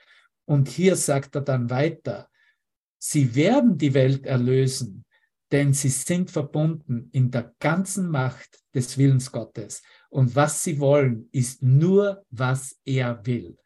[0.46, 2.30] Und hier sagt er dann weiter,
[2.98, 5.06] sie werden die Welt erlösen,
[5.52, 9.82] denn sie sind verbunden in der ganzen Macht des Willens Gottes.
[10.10, 13.58] Und was sie wollen, ist nur, was er will,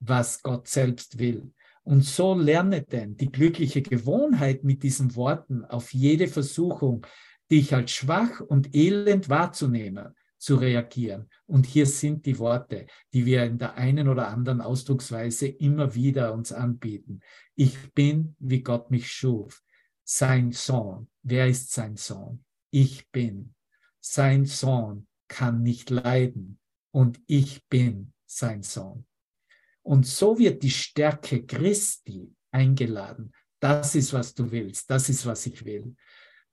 [0.00, 1.52] was Gott selbst will.
[1.84, 7.04] Und so lerne denn die glückliche Gewohnheit mit diesen Worten auf jede Versuchung,
[7.50, 11.30] dich als schwach und elend wahrzunehmen, zu reagieren.
[11.46, 16.32] Und hier sind die Worte, die wir in der einen oder anderen Ausdrucksweise immer wieder
[16.32, 17.20] uns anbieten.
[17.54, 19.62] Ich bin, wie Gott mich schuf.
[20.02, 21.08] Sein Sohn.
[21.22, 22.44] Wer ist sein Sohn?
[22.72, 23.54] Ich bin.
[24.00, 26.58] Sein Sohn kann nicht leiden
[26.90, 29.06] und ich bin sein Sohn.
[29.82, 33.32] Und so wird die Stärke Christi eingeladen.
[33.60, 34.90] Das ist, was du willst.
[34.90, 35.94] Das ist, was ich will.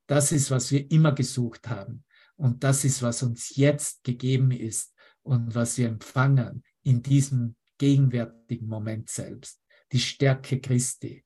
[0.06, 2.04] Das ist, was wir immer gesucht haben.
[2.40, 8.66] Und das ist, was uns jetzt gegeben ist und was wir empfangen in diesem gegenwärtigen
[8.66, 9.62] Moment selbst.
[9.92, 11.26] Die Stärke Christi.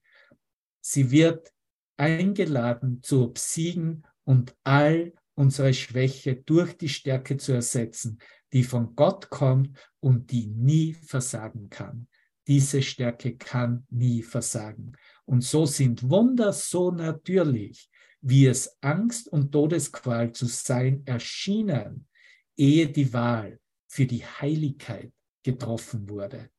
[0.81, 1.53] Sie wird
[1.97, 8.17] eingeladen zu obsiegen und all unsere Schwäche durch die Stärke zu ersetzen,
[8.51, 12.07] die von Gott kommt und die nie versagen kann.
[12.47, 14.93] Diese Stärke kann nie versagen.
[15.25, 17.91] Und so sind Wunder so natürlich,
[18.23, 22.07] wie es Angst und Todesqual zu sein erschienen,
[22.55, 25.11] ehe die Wahl für die Heiligkeit
[25.43, 26.49] getroffen wurde.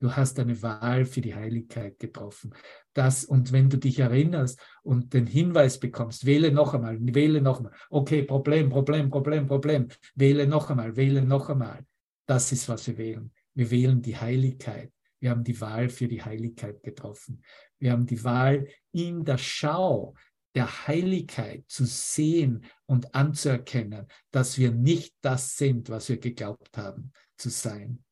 [0.00, 2.52] Du hast eine Wahl für die Heiligkeit getroffen.
[2.92, 7.58] Das, und wenn du dich erinnerst und den Hinweis bekommst, wähle noch einmal, wähle noch
[7.58, 7.72] einmal.
[7.88, 9.86] Okay, Problem, Problem, Problem, Problem.
[10.16, 11.86] Wähle noch einmal, wähle noch einmal.
[12.26, 13.32] Das ist, was wir wählen.
[13.54, 14.92] Wir wählen die Heiligkeit.
[15.20, 17.40] Wir haben die Wahl für die Heiligkeit getroffen.
[17.78, 20.16] Wir haben die Wahl in der Schau
[20.54, 27.12] der Heiligkeit zu sehen und anzuerkennen, dass wir nicht das sind, was wir geglaubt haben
[27.36, 28.04] zu sein.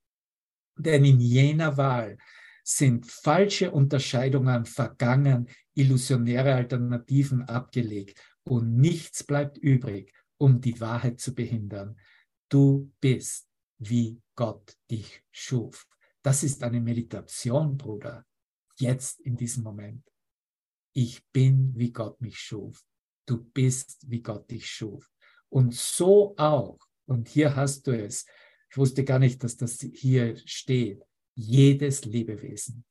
[0.77, 2.17] Denn in jener Wahl
[2.65, 11.35] sind falsche Unterscheidungen vergangen, illusionäre Alternativen abgelegt und nichts bleibt übrig, um die Wahrheit zu
[11.35, 11.99] behindern.
[12.49, 13.49] Du bist,
[13.79, 15.87] wie Gott dich schuf.
[16.23, 18.25] Das ist eine Meditation, Bruder,
[18.77, 20.03] jetzt in diesem Moment
[20.93, 22.85] ich bin, wie Gott mich schuf.
[23.27, 25.11] Du bist, wie Gott dich schuf.
[25.49, 28.25] Und so auch, und hier hast du es,
[28.71, 31.03] ich wusste gar nicht, dass das hier steht,
[31.35, 32.85] jedes Lebewesen.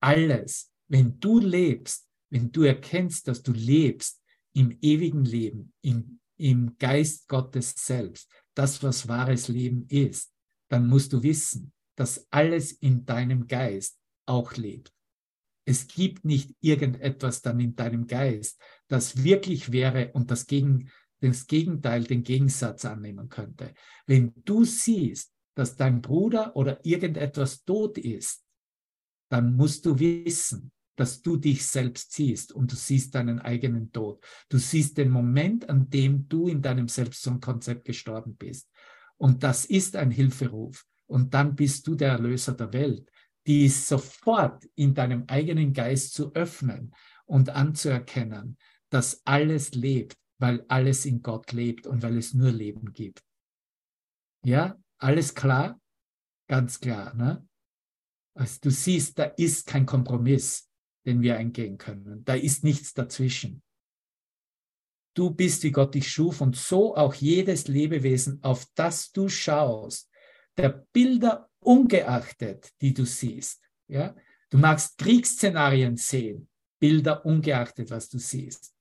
[0.00, 4.22] Alles, wenn du lebst, wenn du erkennst, dass du lebst
[4.54, 10.32] im ewigen Leben, im, im Geist Gottes selbst, das, was wahres Leben ist,
[10.68, 14.95] dann musst du wissen, dass alles in deinem Geist auch lebt.
[15.66, 18.58] Es gibt nicht irgendetwas dann in deinem Geist,
[18.88, 20.90] das wirklich wäre und das, Gegen,
[21.20, 23.74] das Gegenteil, den Gegensatz annehmen könnte.
[24.06, 28.44] Wenn du siehst, dass dein Bruder oder irgendetwas tot ist,
[29.28, 34.24] dann musst du wissen, dass du dich selbst siehst und du siehst deinen eigenen Tod.
[34.48, 38.70] Du siehst den Moment, an dem du in deinem Selbstkonzept gestorben bist.
[39.16, 40.86] Und das ist ein Hilferuf.
[41.06, 43.10] Und dann bist du der Erlöser der Welt
[43.46, 46.94] die sofort in deinem eigenen Geist zu öffnen
[47.26, 48.58] und anzuerkennen,
[48.90, 53.22] dass alles lebt, weil alles in Gott lebt und weil es nur Leben gibt.
[54.44, 55.80] Ja, alles klar?
[56.48, 57.14] Ganz klar.
[57.14, 57.46] Ne?
[58.34, 60.68] Also du siehst, da ist kein Kompromiss,
[61.04, 62.24] den wir eingehen können.
[62.24, 63.62] Da ist nichts dazwischen.
[65.14, 70.10] Du bist, wie Gott dich schuf und so auch jedes Lebewesen, auf das du schaust,
[70.58, 73.62] der Bilder ungeachtet, die du siehst.
[73.88, 74.14] Ja?
[74.50, 76.48] Du magst Kriegsszenarien sehen,
[76.78, 78.74] Bilder ungeachtet, was du siehst.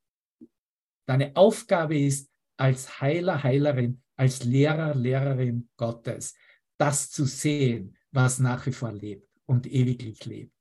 [1.07, 6.35] Deine Aufgabe ist, als Heiler, Heilerin, als Lehrer, Lehrerin Gottes,
[6.77, 10.53] das zu sehen, was nach wie vor lebt und ewiglich lebt.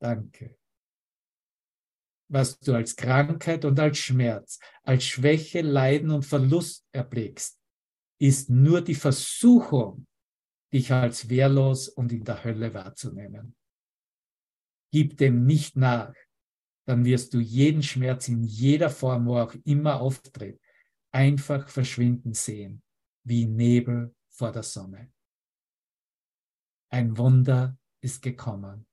[0.00, 0.58] Danke.
[2.28, 7.60] Was du als Krankheit und als Schmerz, als Schwäche, Leiden und Verlust erblickst,
[8.18, 10.06] ist nur die Versuchung,
[10.72, 13.54] dich als wehrlos und in der Hölle wahrzunehmen.
[14.92, 16.14] Gib dem nicht nach,
[16.86, 20.60] dann wirst du jeden Schmerz in jeder Form, wo auch immer auftritt,
[21.12, 22.82] einfach verschwinden sehen,
[23.24, 25.12] wie Nebel vor der Sonne.
[26.90, 28.86] Ein Wunder ist gekommen,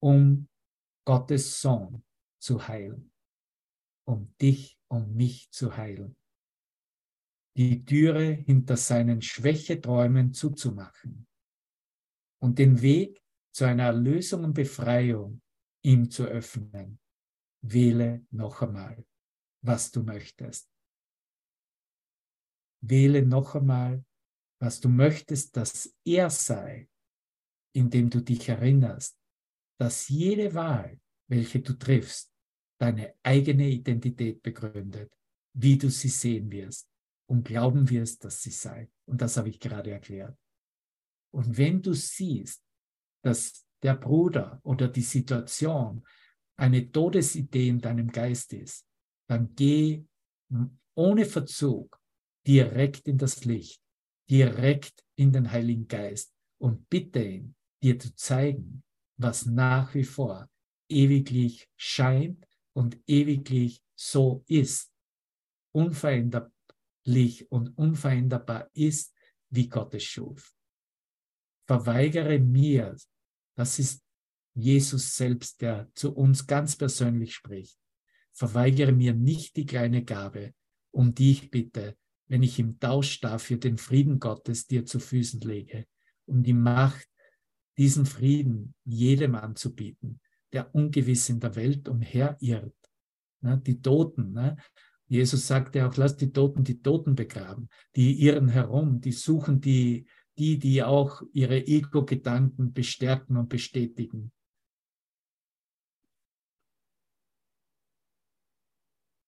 [0.00, 0.48] um
[1.04, 2.04] Gottes Sohn
[2.38, 3.12] zu heilen,
[4.04, 6.16] um dich und mich zu heilen
[7.56, 11.26] die Türe hinter seinen Schwächeträumen zuzumachen
[12.40, 13.22] und den Weg
[13.54, 15.42] zu einer Erlösung und Befreiung
[15.84, 16.98] ihm zu öffnen.
[17.62, 19.04] Wähle noch einmal,
[19.62, 20.68] was du möchtest.
[22.80, 24.04] Wähle noch einmal,
[24.60, 26.88] was du möchtest, dass er sei,
[27.74, 29.18] indem du dich erinnerst,
[29.78, 32.32] dass jede Wahl, welche du triffst,
[32.80, 35.12] deine eigene Identität begründet,
[35.54, 36.91] wie du sie sehen wirst
[37.32, 38.90] und glauben wirst, dass sie sei.
[39.06, 40.36] Und das habe ich gerade erklärt.
[41.32, 42.62] Und wenn du siehst,
[43.24, 46.06] dass der Bruder oder die Situation
[46.56, 48.86] eine Todesidee in deinem Geist ist,
[49.30, 50.04] dann geh
[50.94, 51.98] ohne Verzug
[52.46, 53.80] direkt in das Licht,
[54.28, 58.84] direkt in den Heiligen Geist und bitte ihn, dir zu zeigen,
[59.16, 60.50] was nach wie vor
[60.90, 64.92] ewiglich scheint und ewiglich so ist,
[65.74, 66.51] unverändert,
[67.50, 69.14] und unveränderbar ist,
[69.50, 70.54] wie Gott es schuf.
[71.66, 72.96] Verweigere mir,
[73.54, 74.04] das ist
[74.54, 77.78] Jesus selbst, der zu uns ganz persönlich spricht.
[78.32, 80.54] Verweigere mir nicht die kleine Gabe,
[80.90, 81.96] um die ich bitte,
[82.28, 85.86] wenn ich im Tausch dafür den Frieden Gottes dir zu Füßen lege,
[86.26, 87.08] um die Macht,
[87.78, 90.20] diesen Frieden jedem anzubieten,
[90.52, 92.76] der ungewiss in der Welt umherirrt.
[93.40, 94.56] Die Toten, ne,
[95.12, 97.68] Jesus sagte auch, lasst die Toten die Toten begraben.
[97.96, 100.06] Die irren herum, die suchen die,
[100.38, 104.32] die, die auch ihre Ego-Gedanken bestärken und bestätigen.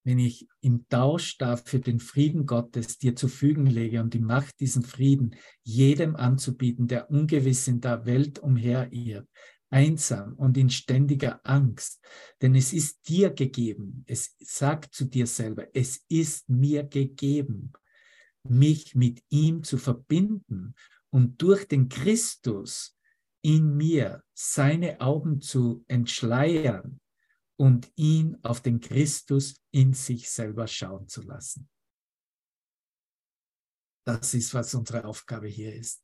[0.03, 4.59] Wenn ich im Tausch dafür den Frieden Gottes dir zu fügen lege und die Macht,
[4.59, 9.27] diesen Frieden jedem anzubieten, der ungewiss in der Welt umherirrt,
[9.75, 12.01] einsam und in ständiger Angst,
[12.41, 14.05] denn es ist dir gegeben.
[14.07, 17.73] Es sagt zu dir selber, es ist mir gegeben,
[18.43, 20.75] mich mit ihm zu verbinden
[21.09, 22.97] und durch den Christus
[23.41, 27.01] in mir seine Augen zu entschleiern
[27.57, 31.69] und ihn auf den Christus in sich selber schauen zu lassen.
[34.05, 36.01] Das ist, was unsere Aufgabe hier ist.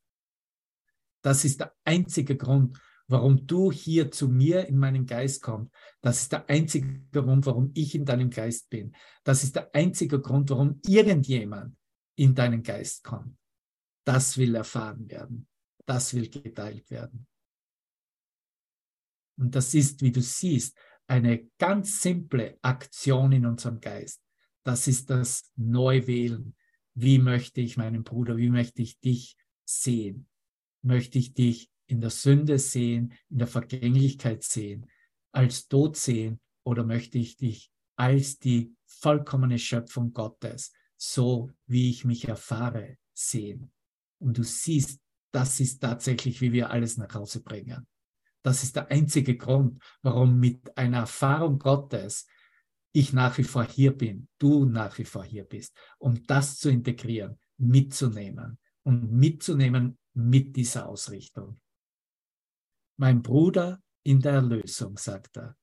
[1.22, 2.78] Das ist der einzige Grund,
[3.12, 5.70] warum du hier zu mir in meinen Geist kommst.
[6.00, 8.96] Das ist der einzige Grund, warum ich in deinem Geist bin.
[9.22, 11.76] Das ist der einzige Grund, warum irgendjemand
[12.16, 13.36] in deinen Geist kommt.
[14.04, 15.46] Das will erfahren werden.
[15.84, 17.26] Das will geteilt werden.
[19.38, 24.22] Und das ist, wie du siehst, eine ganz simple Aktion in unserem Geist.
[24.64, 26.56] Das ist das Neuwählen.
[26.94, 30.28] Wie möchte ich meinen Bruder, wie möchte ich dich sehen?
[30.82, 34.86] Möchte ich dich in der Sünde sehen, in der Vergänglichkeit sehen,
[35.30, 42.04] als Tod sehen oder möchte ich dich als die vollkommene Schöpfung Gottes, so wie ich
[42.04, 43.70] mich erfahre, sehen?
[44.18, 45.00] Und du siehst,
[45.32, 47.86] das ist tatsächlich, wie wir alles nach Hause bringen.
[48.42, 52.26] Das ist der einzige Grund, warum mit einer Erfahrung Gottes
[52.92, 56.70] ich nach wie vor hier bin, du nach wie vor hier bist, um das zu
[56.70, 61.60] integrieren, mitzunehmen und mitzunehmen mit dieser Ausrichtung
[62.96, 65.56] mein Bruder in der Erlösung, sagt er,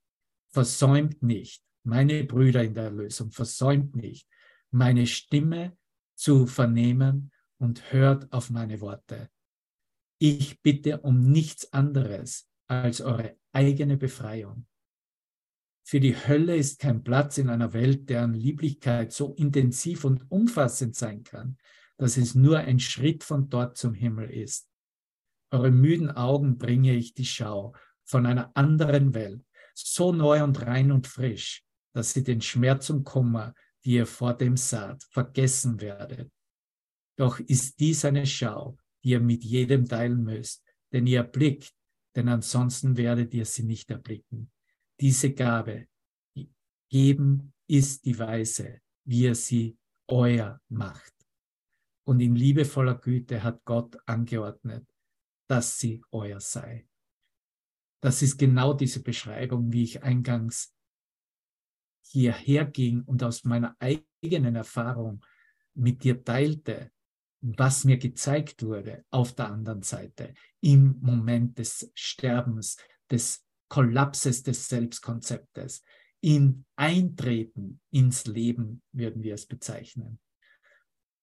[0.51, 4.27] versäumt nicht, meine Brüder in der Erlösung, versäumt nicht,
[4.71, 5.77] meine Stimme
[6.15, 9.29] zu vernehmen und hört auf meine Worte.
[10.19, 14.67] Ich bitte um nichts anderes als eure eigene Befreiung.
[15.83, 20.95] Für die Hölle ist kein Platz in einer Welt, deren Lieblichkeit so intensiv und umfassend
[20.95, 21.57] sein kann,
[21.97, 24.68] dass es nur ein Schritt von dort zum Himmel ist.
[25.51, 29.43] Eure müden Augen bringe ich die Schau von einer anderen Welt,
[29.73, 34.33] so neu und rein und frisch, dass sie den Schmerz und Kummer, die ihr vor
[34.33, 36.31] dem saht, vergessen werdet.
[37.17, 41.73] Doch ist dies eine Schau, die ihr mit jedem teilen müsst, denn ihr erblickt,
[42.15, 44.51] denn ansonsten werdet ihr sie nicht erblicken.
[44.99, 45.87] Diese Gabe
[46.89, 49.77] geben ist die Weise, wie er sie
[50.07, 51.13] euer macht.
[52.05, 54.88] Und in liebevoller Güte hat Gott angeordnet,
[55.49, 56.87] dass sie euer sei.
[58.01, 60.73] Das ist genau diese Beschreibung, wie ich eingangs
[62.05, 65.25] hierher ging und aus meiner eigenen Erfahrung
[65.73, 66.91] mit dir teilte,
[67.41, 72.77] was mir gezeigt wurde auf der anderen Seite im Moment des Sterbens,
[73.09, 75.83] des Kollapses des Selbstkonzeptes,
[76.21, 80.19] im Eintreten ins Leben, würden wir es bezeichnen.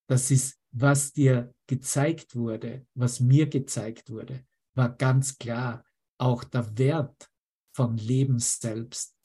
[0.07, 4.45] Das ist, was dir gezeigt wurde, was mir gezeigt wurde,
[4.75, 5.85] war ganz klar
[6.19, 7.31] auch der Wert
[7.73, 9.17] von Leben selbst.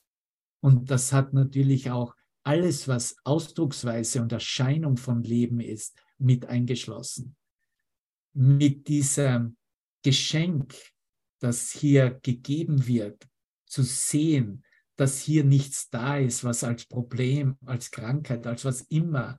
[0.60, 2.14] Und das hat natürlich auch
[2.44, 7.36] alles, was Ausdrucksweise und Erscheinung von Leben ist, mit eingeschlossen.
[8.34, 9.56] Mit diesem
[10.02, 10.74] Geschenk,
[11.40, 13.28] das hier gegeben wird,
[13.66, 14.64] zu sehen,
[14.96, 19.38] dass hier nichts da ist, was als Problem, als Krankheit, als was immer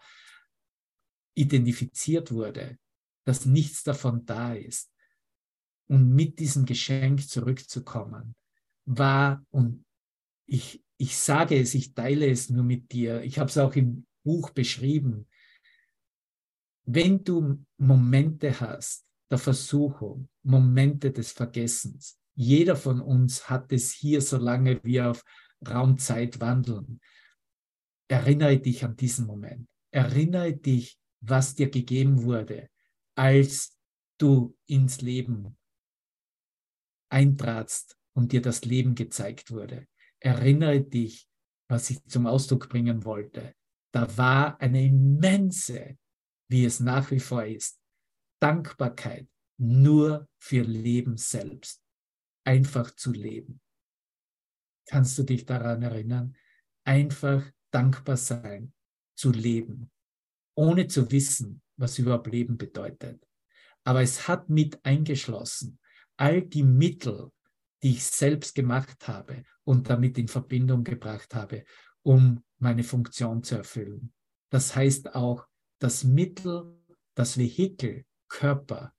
[1.36, 2.78] identifiziert wurde,
[3.26, 4.92] dass nichts davon da ist.
[5.88, 8.36] Und mit diesem Geschenk zurückzukommen,
[8.86, 9.86] war, und
[10.46, 14.06] ich, ich sage es, ich teile es nur mit dir, ich habe es auch im
[14.24, 15.28] Buch beschrieben,
[16.86, 24.22] wenn du Momente hast der Versuchung, Momente des Vergessens, jeder von uns hat es hier,
[24.22, 25.24] solange wir auf
[25.68, 27.00] Raumzeit wandeln.
[28.08, 29.68] Erinnere dich an diesen Moment.
[29.92, 32.69] Erinnere dich, was dir gegeben wurde,
[33.15, 33.78] als
[34.17, 35.57] du ins Leben
[37.09, 39.88] eintratst und dir das Leben gezeigt wurde.
[40.19, 41.30] Erinnere dich,
[41.69, 43.55] was ich zum Ausdruck bringen wollte.
[43.93, 45.97] Da war eine immense,
[46.49, 47.80] wie es nach wie vor ist,
[48.41, 51.82] Dankbarkeit nur für Leben selbst.
[52.45, 53.61] Einfach zu leben.
[54.89, 56.36] Kannst du dich daran erinnern?
[56.84, 58.74] Einfach dankbar sein,
[59.15, 59.93] zu leben,
[60.56, 63.26] ohne zu wissen, was überhaupt Leben bedeutet.
[63.84, 65.80] Aber es hat mit eingeschlossen,
[66.18, 67.32] all die Mittel,
[67.82, 71.66] die ich selbst gemacht habe und damit in Verbindung gebracht habe,
[72.01, 74.14] um meine Funktion zu erfüllen.
[74.49, 75.45] Das heißt auch
[75.80, 76.78] das Mittel,
[77.16, 78.93] das Vehikel, Körper.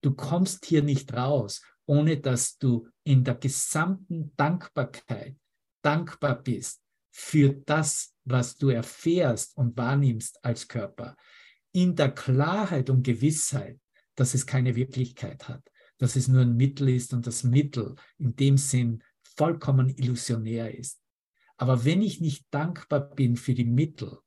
[0.00, 5.36] Du kommst hier nicht raus, ohne dass du in der gesamten Dankbarkeit
[5.82, 6.83] dankbar bist
[7.16, 11.16] für das, was du erfährst und wahrnimmst als Körper.
[11.70, 13.78] In der Klarheit und Gewissheit,
[14.16, 15.62] dass es keine Wirklichkeit hat,
[15.98, 21.00] dass es nur ein Mittel ist und das Mittel in dem Sinn vollkommen illusionär ist.
[21.56, 24.18] Aber wenn ich nicht dankbar bin für die Mittel,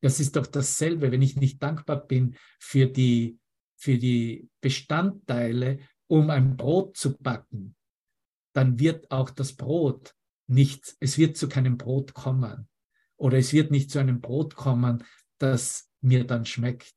[0.00, 3.38] das ist doch dasselbe, wenn ich nicht dankbar bin für die,
[3.76, 7.76] für die Bestandteile, um ein Brot zu backen,
[8.54, 10.16] dann wird auch das Brot
[10.48, 12.68] nicht, es wird zu keinem Brot kommen.
[13.16, 15.04] Oder es wird nicht zu einem Brot kommen,
[15.38, 16.94] das mir dann schmeckt.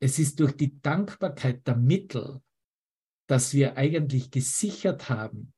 [0.00, 2.42] Es ist durch die Dankbarkeit der Mittel,
[3.26, 5.52] dass wir eigentlich gesichert haben,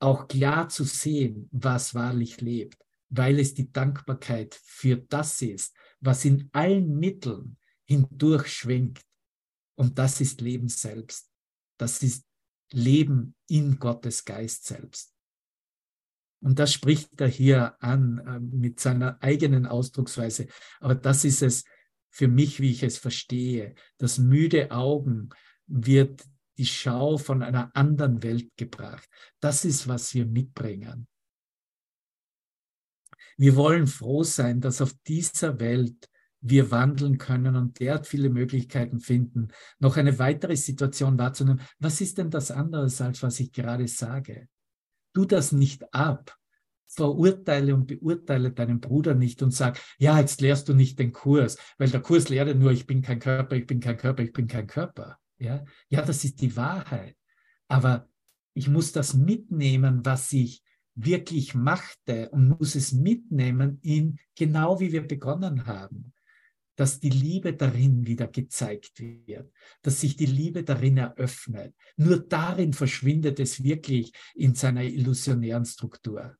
[0.00, 6.24] auch klar zu sehen, was wahrlich lebt, weil es die Dankbarkeit für das ist, was
[6.24, 9.00] in allen Mitteln hindurch schwingt.
[9.76, 11.30] Und das ist Leben selbst.
[11.78, 12.26] Das ist
[12.72, 15.13] Leben in Gottes Geist selbst.
[16.44, 20.46] Und das spricht er hier an äh, mit seiner eigenen Ausdrucksweise.
[20.78, 21.64] Aber das ist es
[22.10, 23.74] für mich, wie ich es verstehe.
[23.96, 25.30] Das müde Augen
[25.66, 26.22] wird
[26.58, 29.08] die Schau von einer anderen Welt gebracht.
[29.40, 31.08] Das ist, was wir mitbringen.
[33.38, 39.00] Wir wollen froh sein, dass auf dieser Welt wir wandeln können und derart viele Möglichkeiten
[39.00, 41.62] finden, noch eine weitere Situation wahrzunehmen.
[41.78, 44.46] Was ist denn das anderes, als was ich gerade sage?
[45.14, 46.36] Tu das nicht ab.
[46.86, 51.56] Verurteile und beurteile deinen Bruder nicht und sag, ja, jetzt lehrst du nicht den Kurs,
[51.78, 54.46] weil der Kurs lehrt nur, ich bin kein Körper, ich bin kein Körper, ich bin
[54.46, 55.18] kein Körper.
[55.38, 57.16] Ja, ja das ist die Wahrheit.
[57.66, 58.08] Aber
[58.54, 60.62] ich muss das mitnehmen, was ich
[60.94, 66.13] wirklich machte und muss es mitnehmen in genau wie wir begonnen haben
[66.76, 69.52] dass die Liebe darin wieder gezeigt wird,
[69.82, 71.74] dass sich die Liebe darin eröffnet.
[71.96, 76.36] Nur darin verschwindet es wirklich in seiner illusionären Struktur.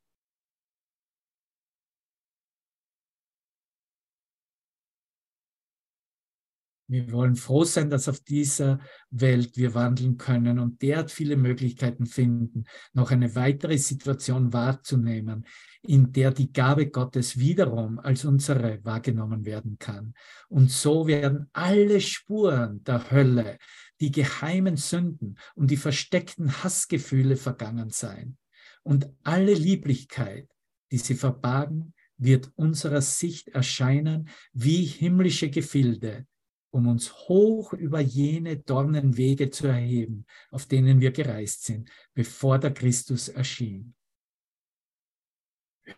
[6.95, 8.79] Wir wollen froh sein, dass auf dieser
[9.11, 15.45] Welt wir wandeln können und derart viele Möglichkeiten finden, noch eine weitere Situation wahrzunehmen,
[15.83, 20.15] in der die Gabe Gottes wiederum als unsere wahrgenommen werden kann.
[20.49, 23.59] Und so werden alle Spuren der Hölle,
[24.01, 28.37] die geheimen Sünden und die versteckten Hassgefühle vergangen sein.
[28.85, 30.49] Und alle Lieblichkeit,
[30.93, 36.29] die sie verbargen, wird unserer Sicht erscheinen wie himmlische Gefilde,
[36.75, 42.75] um uns hoch über jene Dornenwege zu erheben, auf denen wir gereist sind, bevor der
[42.75, 43.95] Christus erschien.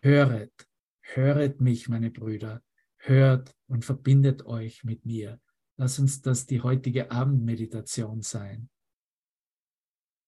[0.03, 0.53] Höret,
[1.01, 2.61] höret mich, meine Brüder,
[2.97, 5.41] hört und verbindet euch mit mir.
[5.77, 8.69] Lass uns das die heutige Abendmeditation sein.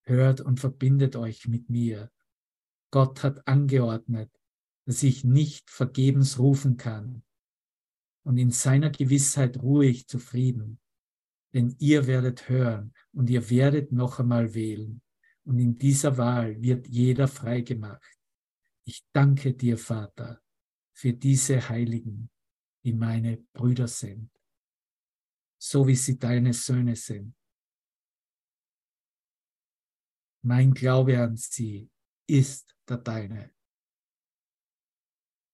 [0.03, 2.11] Hört und verbindet euch mit mir.
[2.89, 4.31] Gott hat angeordnet,
[4.85, 7.21] dass ich nicht vergebens rufen kann,
[8.29, 10.79] und in seiner Gewissheit ruhig zufrieden.
[11.51, 15.01] Denn ihr werdet hören und ihr werdet noch einmal wählen.
[15.45, 18.19] Und in dieser Wahl wird jeder frei gemacht.
[18.85, 20.43] Ich danke dir, Vater,
[20.95, 22.29] für diese Heiligen,
[22.83, 24.29] die meine Brüder sind,
[25.59, 27.35] so wie sie deine Söhne sind.
[30.43, 31.89] Mein Glaube an sie
[32.27, 33.58] ist der deine.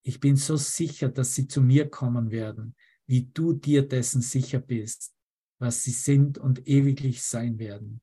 [0.06, 2.76] Ich bin so sicher, dass sie zu mir kommen werden,
[3.08, 5.12] wie du dir dessen sicher bist,
[5.58, 8.00] was sie sind und ewiglich sein werden.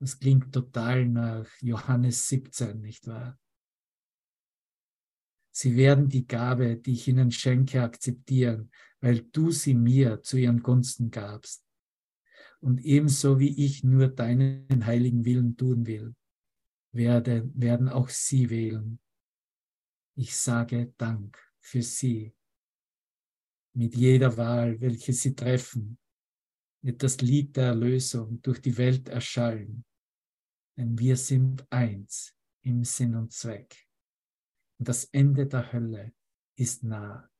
[0.00, 3.38] Das klingt total nach Johannes 17, nicht wahr?
[5.54, 8.70] Sie werden die Gabe, die ich ihnen schenke, akzeptieren,
[9.00, 11.62] weil du sie mir zu ihren Gunsten gabst.
[12.60, 16.14] Und ebenso wie ich nur deinen heiligen Willen tun will,
[16.92, 18.98] werde, werden auch sie wählen,
[20.16, 22.34] ich sage Dank für Sie.
[23.74, 25.98] Mit jeder Wahl, welche Sie treffen,
[26.82, 29.84] wird das Lied der Erlösung durch die Welt erschallen.
[30.76, 33.86] Denn wir sind eins im Sinn und Zweck.
[34.78, 36.14] Und das Ende der Hölle
[36.56, 37.30] ist nah,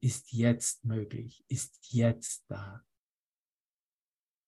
[0.00, 2.84] ist jetzt möglich, ist jetzt da.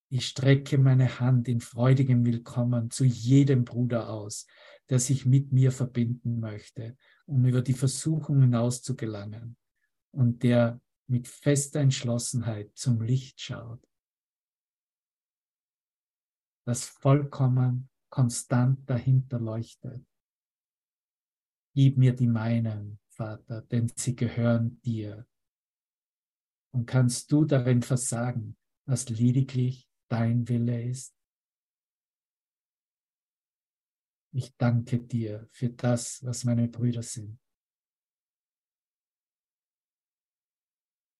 [0.09, 4.47] Ich strecke meine Hand in freudigem Willkommen zu jedem Bruder aus,
[4.89, 6.97] der sich mit mir verbinden möchte
[7.27, 9.57] um über die Versuchung hinaus zu gelangen
[10.11, 13.85] und der mit fester Entschlossenheit zum Licht schaut,
[16.65, 20.05] das vollkommen konstant dahinter leuchtet.
[21.73, 25.27] Gib mir die meinen, Vater, denn sie gehören dir.
[26.73, 31.16] Und kannst du darin versagen, was lediglich dein Wille ist?
[34.33, 37.39] Ich danke dir für das, was meine Brüder sind.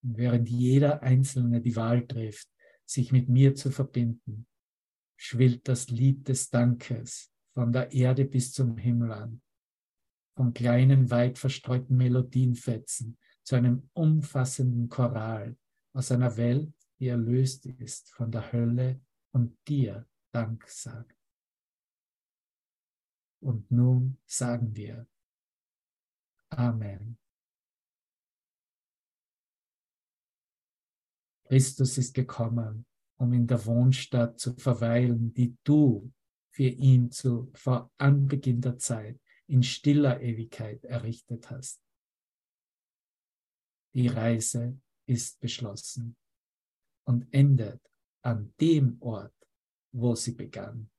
[0.04, 2.50] Und während jeder Einzelne die Wahl trifft,
[2.86, 4.48] sich mit mir zu verbinden,
[5.18, 9.42] schwillt das Lied des Dankes von der Erde bis zum Himmel an,
[10.36, 15.58] von kleinen, weit verstreuten Melodienfetzen zu einem umfassenden Choral
[15.94, 19.02] aus einer Welt, die erlöst ist von der Hölle
[19.32, 21.17] und dir Dank sagt.
[23.40, 25.08] Und nun sagen wir
[26.50, 27.18] Amen.
[31.48, 32.86] Christus ist gekommen,
[33.18, 36.12] um in der Wohnstadt zu verweilen, die du
[36.52, 41.82] für ihn zu vor Anbeginn der Zeit in stiller Ewigkeit errichtet hast.
[43.94, 46.18] Die Reise ist beschlossen
[47.06, 47.82] und endet
[48.22, 49.34] an dem Ort,
[49.94, 50.90] wo sie begann.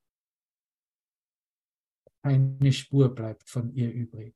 [2.23, 4.35] Keine Spur bleibt von ihr übrig.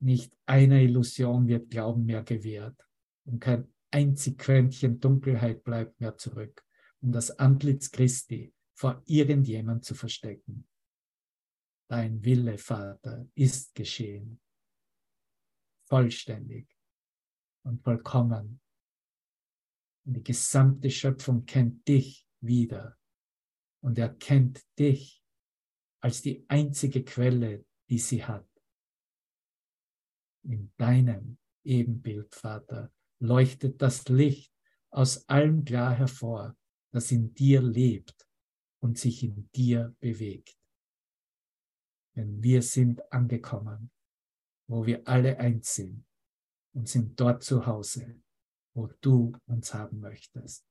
[0.00, 2.88] Nicht einer Illusion wird Glauben mehr gewährt
[3.24, 6.64] und kein einzig Quäntchen Dunkelheit bleibt mehr zurück,
[7.00, 10.68] um das Antlitz Christi vor irgendjemand zu verstecken.
[11.88, 14.40] Dein Wille, Vater, ist geschehen,
[15.88, 16.68] vollständig
[17.64, 18.60] und vollkommen.
[20.04, 22.96] Und die gesamte Schöpfung kennt dich wieder
[23.80, 25.22] und erkennt dich
[26.00, 28.48] als die einzige Quelle, die sie hat.
[30.44, 34.52] In deinem Ebenbild, Vater, leuchtet das Licht
[34.90, 36.56] aus allem klar hervor,
[36.92, 38.28] das in dir lebt
[38.80, 40.56] und sich in dir bewegt.
[42.16, 43.90] Denn wir sind angekommen,
[44.68, 46.06] wo wir alle eins sind
[46.74, 48.22] und sind dort zu Hause
[48.78, 50.64] wo du uns haben möchtest.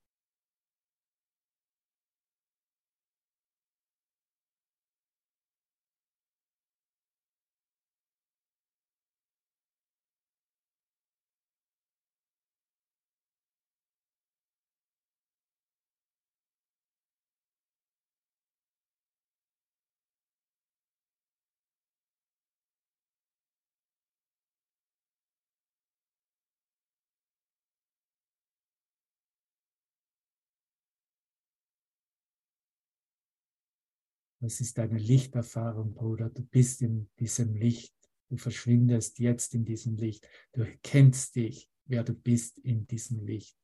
[34.47, 36.29] Das ist eine Lichterfahrung, Bruder.
[36.29, 37.93] Du bist in diesem Licht.
[38.29, 40.25] Du verschwindest jetzt in diesem Licht.
[40.53, 43.57] Du erkennst dich, wer du bist in diesem Licht.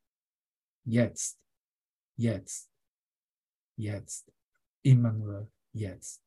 [0.83, 1.39] Jetzt,
[2.17, 2.69] jetzt,
[3.77, 4.29] jetzt,
[4.81, 6.21] immer nur jetzt.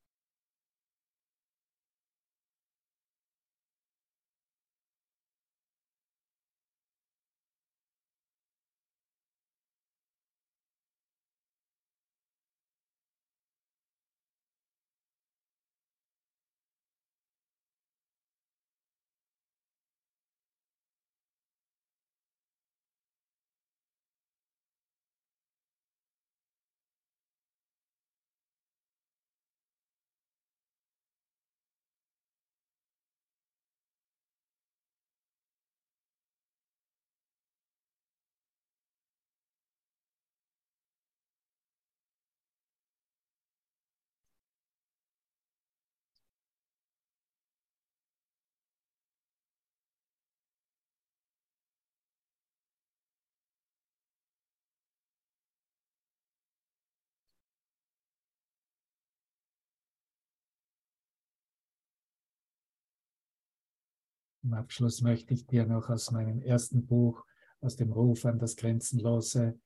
[64.47, 67.24] Im Abschluss möchte ich dir noch aus meinem ersten Buch,
[67.61, 69.59] aus dem Ruf an das Grenzenlose,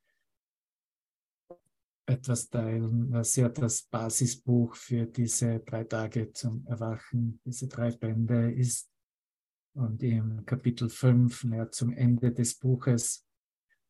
[2.06, 8.52] etwas teilen, was ja das Basisbuch für diese drei Tage zum Erwachen, diese drei Bände
[8.52, 8.90] ist.
[9.74, 13.26] Und im Kapitel 5, ja, zum Ende des Buches,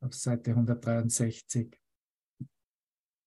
[0.01, 1.80] auf Seite 163,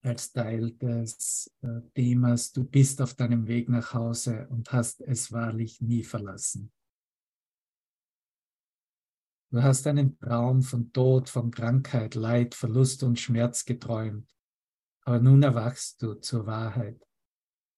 [0.01, 5.32] als Teil des äh, Themas, du bist auf deinem Weg nach Hause und hast es
[5.32, 6.73] wahrlich nie verlassen.
[9.54, 14.28] Du hast einen Traum von Tod, von Krankheit, Leid, Verlust und Schmerz geträumt.
[15.01, 16.99] Aber nun erwachst du zur Wahrheit.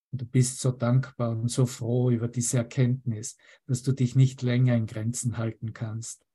[0.10, 4.42] Und du bist so dankbar und so froh über diese Erkenntnis, dass du dich nicht
[4.42, 6.26] länger in Grenzen halten kannst.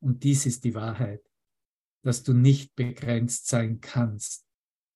[0.00, 1.20] Und dies ist die Wahrheit,
[2.02, 4.46] dass du nicht begrenzt sein kannst,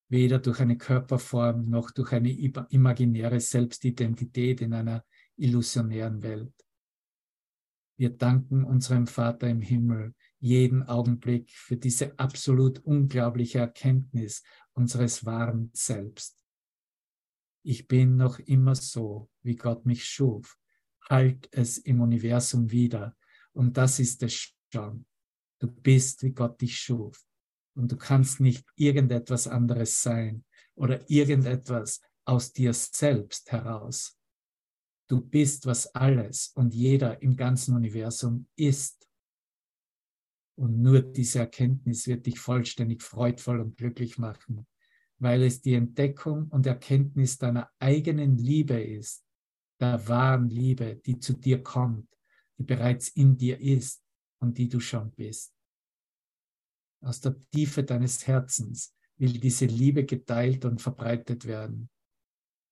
[0.09, 5.05] weder durch eine Körperform noch durch eine imaginäre Selbstidentität in einer
[5.37, 6.64] illusionären Welt.
[7.97, 14.42] Wir danken unserem Vater im Himmel jeden Augenblick für diese absolut unglaubliche Erkenntnis
[14.72, 16.45] unseres wahren Selbst.
[17.62, 20.59] Ich bin noch immer so, wie Gott mich schuf.
[21.09, 23.16] Halt es im Universum wieder.
[23.53, 25.07] Und das ist es schon.
[25.61, 27.24] Du bist, wie Gott dich schuf.
[27.74, 34.18] Und du kannst nicht irgendetwas anderes sein oder irgendetwas aus dir selbst heraus.
[35.07, 39.07] Du bist, was alles und jeder im ganzen Universum ist.
[40.57, 44.67] Und nur diese Erkenntnis wird dich vollständig freudvoll und glücklich machen,
[45.19, 49.25] weil es die Entdeckung und Erkenntnis deiner eigenen Liebe ist,
[49.81, 52.09] der wahren Liebe, die zu dir kommt,
[52.57, 54.03] die bereits in dir ist
[54.41, 55.53] und die du schon bist.
[57.03, 61.91] Aus der Tiefe deines Herzens will diese Liebe geteilt und verbreitet werden.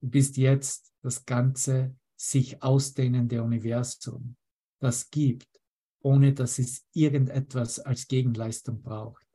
[0.01, 4.37] Du bist jetzt das ganze sich ausdehnende Universum,
[4.79, 5.61] das gibt,
[6.03, 9.27] ohne dass es irgendetwas als Gegenleistung braucht.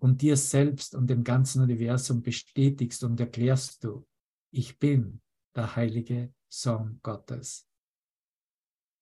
[0.00, 4.06] Und dir selbst und dem ganzen Universum bestätigst und erklärst du,
[4.50, 5.20] ich bin
[5.54, 7.68] der heilige Sohn Gottes.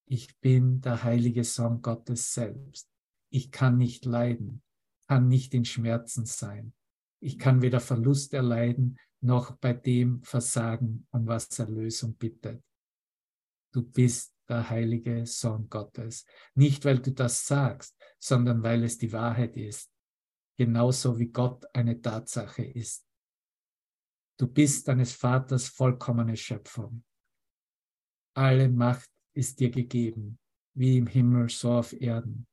[0.06, 2.88] Ich bin der heilige Sohn Gottes selbst.
[3.30, 4.62] Ich kann nicht leiden,
[5.06, 6.72] kann nicht in Schmerzen sein.
[7.20, 12.62] Ich kann weder Verlust erleiden noch bei dem Versagen, um was Erlösung bittet.
[13.72, 16.24] Du bist der heilige Sohn Gottes.
[16.54, 19.90] Nicht, weil du das sagst, sondern weil es die Wahrheit ist.
[20.56, 23.04] Genauso wie Gott eine Tatsache ist.
[24.38, 27.04] Du bist deines Vaters vollkommene Schöpfung.
[28.34, 30.38] Alle Macht ist dir gegeben,
[30.74, 32.46] wie im Himmel, so auf Erden.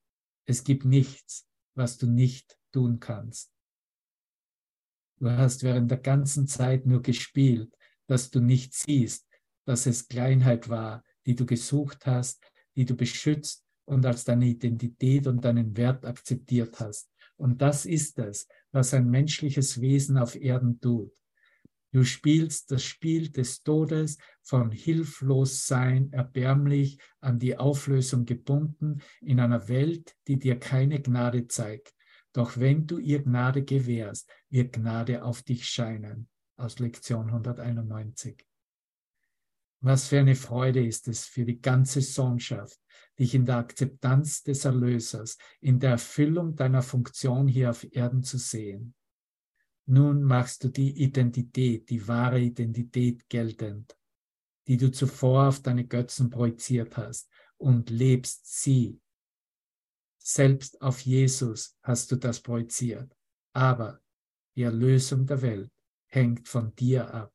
[0.45, 3.53] Es gibt nichts, was du nicht tun kannst.
[5.23, 7.73] Du hast während der ganzen Zeit nur gespielt,
[8.07, 9.25] dass du nicht siehst,
[9.65, 12.43] dass es Kleinheit war, die du gesucht hast,
[12.75, 17.09] die du beschützt und als deine Identität und deinen Wert akzeptiert hast.
[17.37, 21.13] Und das ist es, was ein menschliches Wesen auf Erden tut.
[21.93, 29.69] Du spielst das Spiel des Todes von Hilflossein erbärmlich an die Auflösung gebunden in einer
[29.69, 31.93] Welt, die dir keine Gnade zeigt.
[32.33, 36.27] Doch wenn du ihr Gnade gewährst, wird Gnade auf dich scheinen.
[36.57, 38.45] Aus Lektion 191.
[39.81, 42.79] Was für eine Freude ist es für die ganze Sohnschaft,
[43.19, 48.37] dich in der Akzeptanz des Erlösers, in der Erfüllung deiner Funktion hier auf Erden zu
[48.37, 48.95] sehen.
[49.85, 53.97] Nun machst du die Identität, die wahre Identität geltend,
[54.67, 59.01] die du zuvor auf deine Götzen projiziert hast und lebst sie.
[60.25, 63.15] Selbst auf Jesus hast du das projiziert.
[63.53, 64.01] Aber
[64.55, 65.71] die Erlösung der Welt
[66.07, 67.33] hängt von dir ab.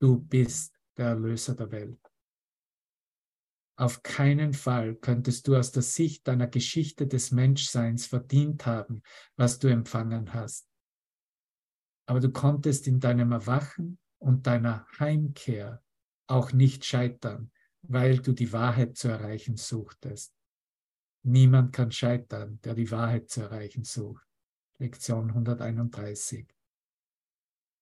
[0.00, 2.00] Du bist der Erlöser der Welt.
[3.76, 9.02] Auf keinen Fall könntest du aus der Sicht deiner Geschichte des Menschseins verdient haben,
[9.36, 10.68] was du empfangen hast
[12.08, 15.82] aber du konntest in deinem Erwachen und deiner Heimkehr
[16.26, 17.52] auch nicht scheitern,
[17.82, 20.34] weil du die Wahrheit zu erreichen suchtest.
[21.22, 24.24] Niemand kann scheitern, der die Wahrheit zu erreichen sucht.
[24.78, 26.46] Lektion 131.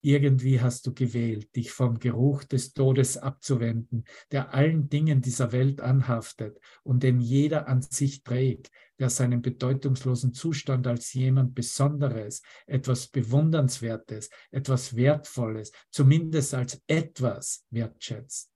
[0.01, 5.81] Irgendwie hast du gewählt, dich vom Geruch des Todes abzuwenden, der allen Dingen dieser Welt
[5.81, 13.07] anhaftet und den jeder an sich trägt, der seinen bedeutungslosen Zustand als jemand Besonderes, etwas
[13.07, 18.51] Bewundernswertes, etwas Wertvolles, zumindest als etwas wertschätzt.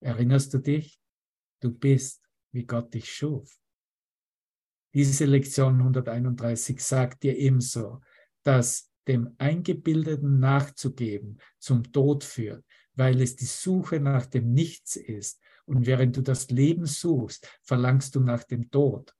[0.00, 1.00] Erinnerst du dich?
[1.60, 2.22] Du bist,
[2.52, 3.60] wie Gott dich schuf.
[4.92, 8.00] Diese Lektion 131 sagt dir ebenso,
[8.42, 12.64] dass dem Eingebildeten nachzugeben, zum Tod führt,
[12.94, 15.40] weil es die Suche nach dem Nichts ist.
[15.64, 19.14] Und während du das Leben suchst, verlangst du nach dem Tod.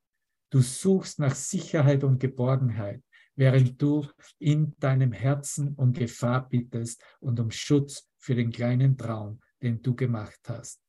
[0.51, 3.03] Du suchst nach Sicherheit und Geborgenheit,
[3.37, 4.07] während du
[4.39, 9.95] in deinem Herzen um Gefahr bittest und um Schutz für den kleinen Traum, den du
[9.95, 10.83] gemacht hast.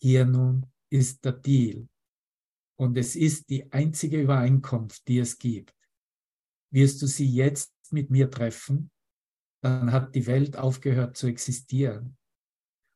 [0.00, 1.88] Hier nun ist der Deal.
[2.82, 5.72] Und es ist die einzige Übereinkunft, die es gibt
[6.72, 8.90] wirst du sie jetzt mit mir treffen,
[9.62, 12.16] dann hat die Welt aufgehört zu existieren.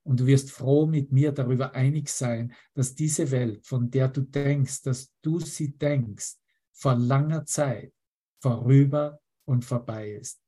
[0.03, 4.22] Und du wirst froh mit mir darüber einig sein, dass diese Welt, von der du
[4.22, 6.37] denkst, dass du sie denkst,
[6.72, 7.93] vor langer Zeit
[8.41, 10.41] vorüber und vorbei ist.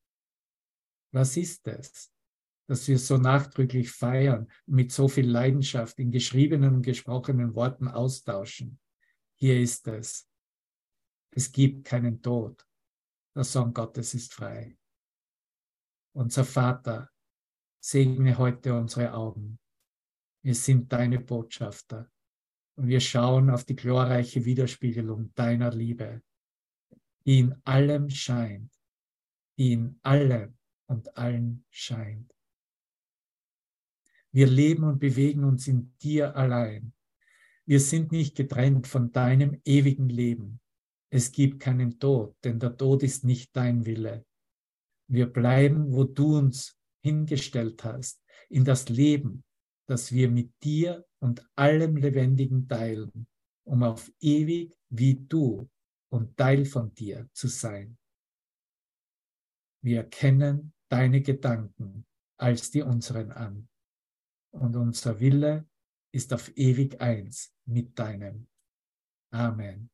[1.13, 2.11] Was ist es,
[2.67, 8.79] dass wir so nachdrücklich feiern mit so viel Leidenschaft in geschriebenen und gesprochenen Worten austauschen?
[9.41, 10.29] Hier ist es.
[11.31, 12.67] Es gibt keinen Tod.
[13.37, 14.77] Der Sohn Gottes ist frei.
[16.13, 17.09] Unser Vater,
[17.81, 19.61] segne heute unsere Augen.
[20.43, 22.11] Wir sind deine Botschafter
[22.77, 26.23] und wir schauen auf die glorreiche Widerspiegelung deiner Liebe,
[27.25, 28.73] die in allem scheint,
[29.57, 32.35] die in allem und allen scheint.
[34.33, 36.93] Wir leben und bewegen uns in dir allein.
[37.69, 40.59] Wir sind nicht getrennt von deinem ewigen Leben.
[41.13, 44.25] Es gibt keinen Tod, denn der Tod ist nicht dein Wille.
[45.07, 49.45] Wir bleiben, wo du uns hingestellt hast, in das Leben,
[49.87, 53.27] das wir mit dir und allem Lebendigen teilen,
[53.67, 55.69] um auf ewig wie du
[56.11, 57.99] und Teil von dir zu sein.
[59.83, 62.07] Wir erkennen deine Gedanken
[62.39, 63.69] als die unseren an.
[64.55, 65.69] Und unser Wille
[66.13, 68.49] ist auf ewig eins mit deinem.
[69.31, 69.91] Amen.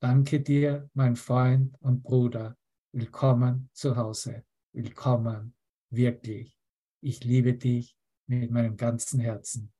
[0.00, 2.56] Danke dir, mein Freund und Bruder.
[2.92, 4.44] Willkommen zu Hause.
[4.72, 5.54] Willkommen,
[5.90, 6.58] wirklich.
[7.00, 7.96] Ich liebe dich
[8.26, 9.72] mit meinem ganzen Herzen.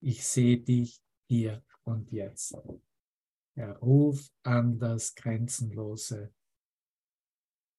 [0.00, 2.56] Ich sehe dich hier und jetzt.
[3.56, 6.32] Der Ruf an das Grenzenlose.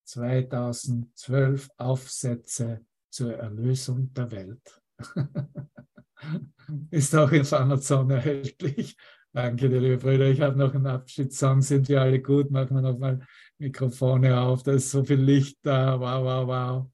[0.04, 4.81] 2012 Aufsätze zur Erlösung der Welt.
[6.91, 8.95] Ist auch auf Amazon erhältlich.
[9.34, 10.28] Danke dir, liebe Brüder.
[10.28, 11.62] Ich habe noch einen Abschiedssong.
[11.62, 12.52] Sind wir alle gut?
[12.52, 13.26] Machen wir nochmal
[13.58, 14.64] Mikrofone auf.
[14.64, 15.99] Da ist so viel Licht da.
[15.99, 16.91] Wow, wow,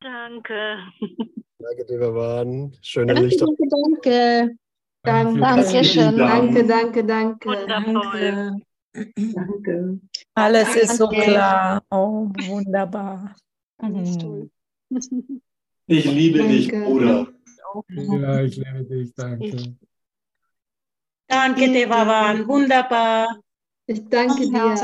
[0.02, 0.78] Danke.
[1.60, 2.76] Danke, lieber Waren.
[2.82, 3.46] Schöne Danke, Lichter.
[3.46, 4.58] danke,
[5.04, 5.40] danke.
[5.40, 6.18] Danke schön.
[6.18, 7.50] Danke, danke, danke.
[7.50, 8.22] Wundervoll.
[8.22, 8.73] Danke.
[10.36, 11.22] Alles ist so Danke.
[11.24, 11.84] klar.
[11.90, 13.36] Oh, wunderbar.
[13.80, 14.50] Toll.
[15.86, 16.86] Ich liebe dich, Danke.
[16.86, 17.28] Bruder.
[17.90, 19.14] Ja, ich liebe dich.
[19.16, 19.76] Danke.
[21.28, 22.48] Danke, Devavan.
[22.48, 23.44] Wunderbar.
[23.86, 24.78] Ich danke dir.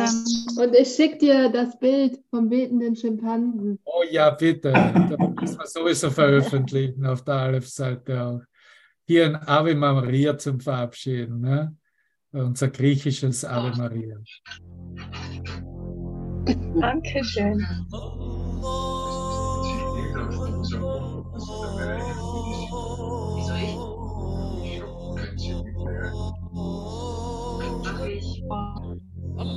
[0.58, 3.80] Und ich schicke dir das Bild vom betenden Schimpansen.
[3.86, 4.72] Oh ja, bitte.
[4.74, 8.42] Da müssen wir sowieso veröffentlichen auf der Aleph-Seite auch.
[9.06, 11.40] Hier ein Ave Maria zum Verabschieden.
[11.40, 11.76] Ne?
[12.32, 14.18] Unser griechisches Ave Maria.
[16.80, 17.66] Dankeschön.
[27.84, 28.44] Wieso ich?